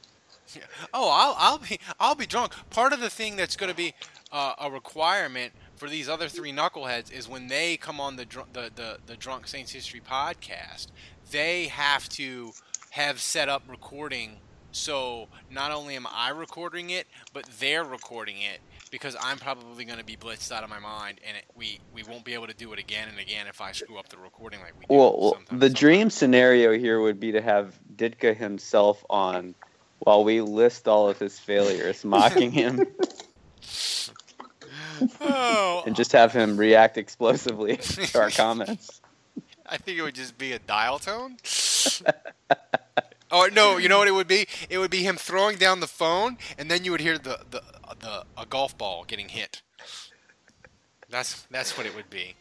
[0.93, 2.53] Oh, I'll I'll be I'll be drunk.
[2.69, 3.93] Part of the thing that's going to be
[4.31, 8.51] uh, a requirement for these other three knuckleheads is when they come on the dr-
[8.53, 10.87] the, the the Drunk Saints History podcast,
[11.31, 12.51] they have to
[12.91, 14.37] have set up recording.
[14.71, 19.99] So not only am I recording it, but they're recording it because I'm probably going
[19.99, 22.53] to be blitzed out of my mind, and it, we we won't be able to
[22.53, 24.93] do it again and again if I screw up the recording like we do.
[24.93, 29.55] Well, well the dream scenario here would be to have Ditka himself on
[29.99, 32.85] while we list all of his failures, mocking him,
[35.21, 39.01] Oh, and just have him react explosively to our comments.
[39.65, 41.37] I think it would just be a dial tone.
[43.31, 44.47] oh no, you know what it would be?
[44.69, 47.61] It would be him throwing down the phone, and then you would hear the the,
[47.99, 49.61] the a golf ball getting hit.
[51.09, 52.35] That's that's what it would be.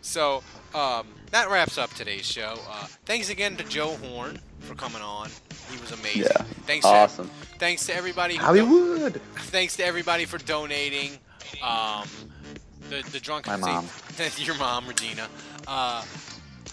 [0.00, 0.42] So
[0.74, 2.58] um, that wraps up today's show.
[2.68, 5.28] Uh, thanks again to Joe Horn for coming on.
[5.70, 6.22] He was amazing.
[6.22, 7.28] Yeah, Thanks awesome.
[7.28, 8.34] To, thanks to everybody.
[8.34, 9.20] Hollywood.
[9.36, 11.12] thanks to everybody for donating.
[11.62, 12.08] Um,
[12.90, 13.86] the the drunk My mom.
[14.38, 15.28] your mom Regina.
[15.68, 16.02] Uh,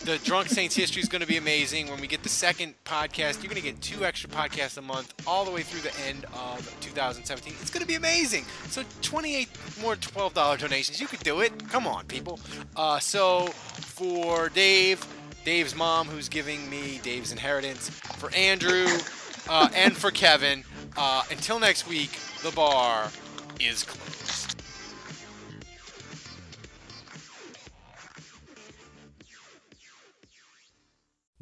[0.05, 1.89] the Drunk Saints history is going to be amazing.
[1.89, 5.13] When we get the second podcast, you're going to get two extra podcasts a month,
[5.27, 7.53] all the way through the end of 2017.
[7.61, 8.45] It's going to be amazing.
[8.69, 9.49] So 28
[9.81, 11.69] more $12 donations, you could do it.
[11.69, 12.39] Come on, people.
[12.75, 15.05] Uh, so for Dave,
[15.43, 18.87] Dave's mom, who's giving me Dave's inheritance, for Andrew,
[19.49, 20.63] uh, and for Kevin.
[20.97, 22.11] Uh, until next week,
[22.43, 23.09] the bar
[23.59, 24.48] is closed.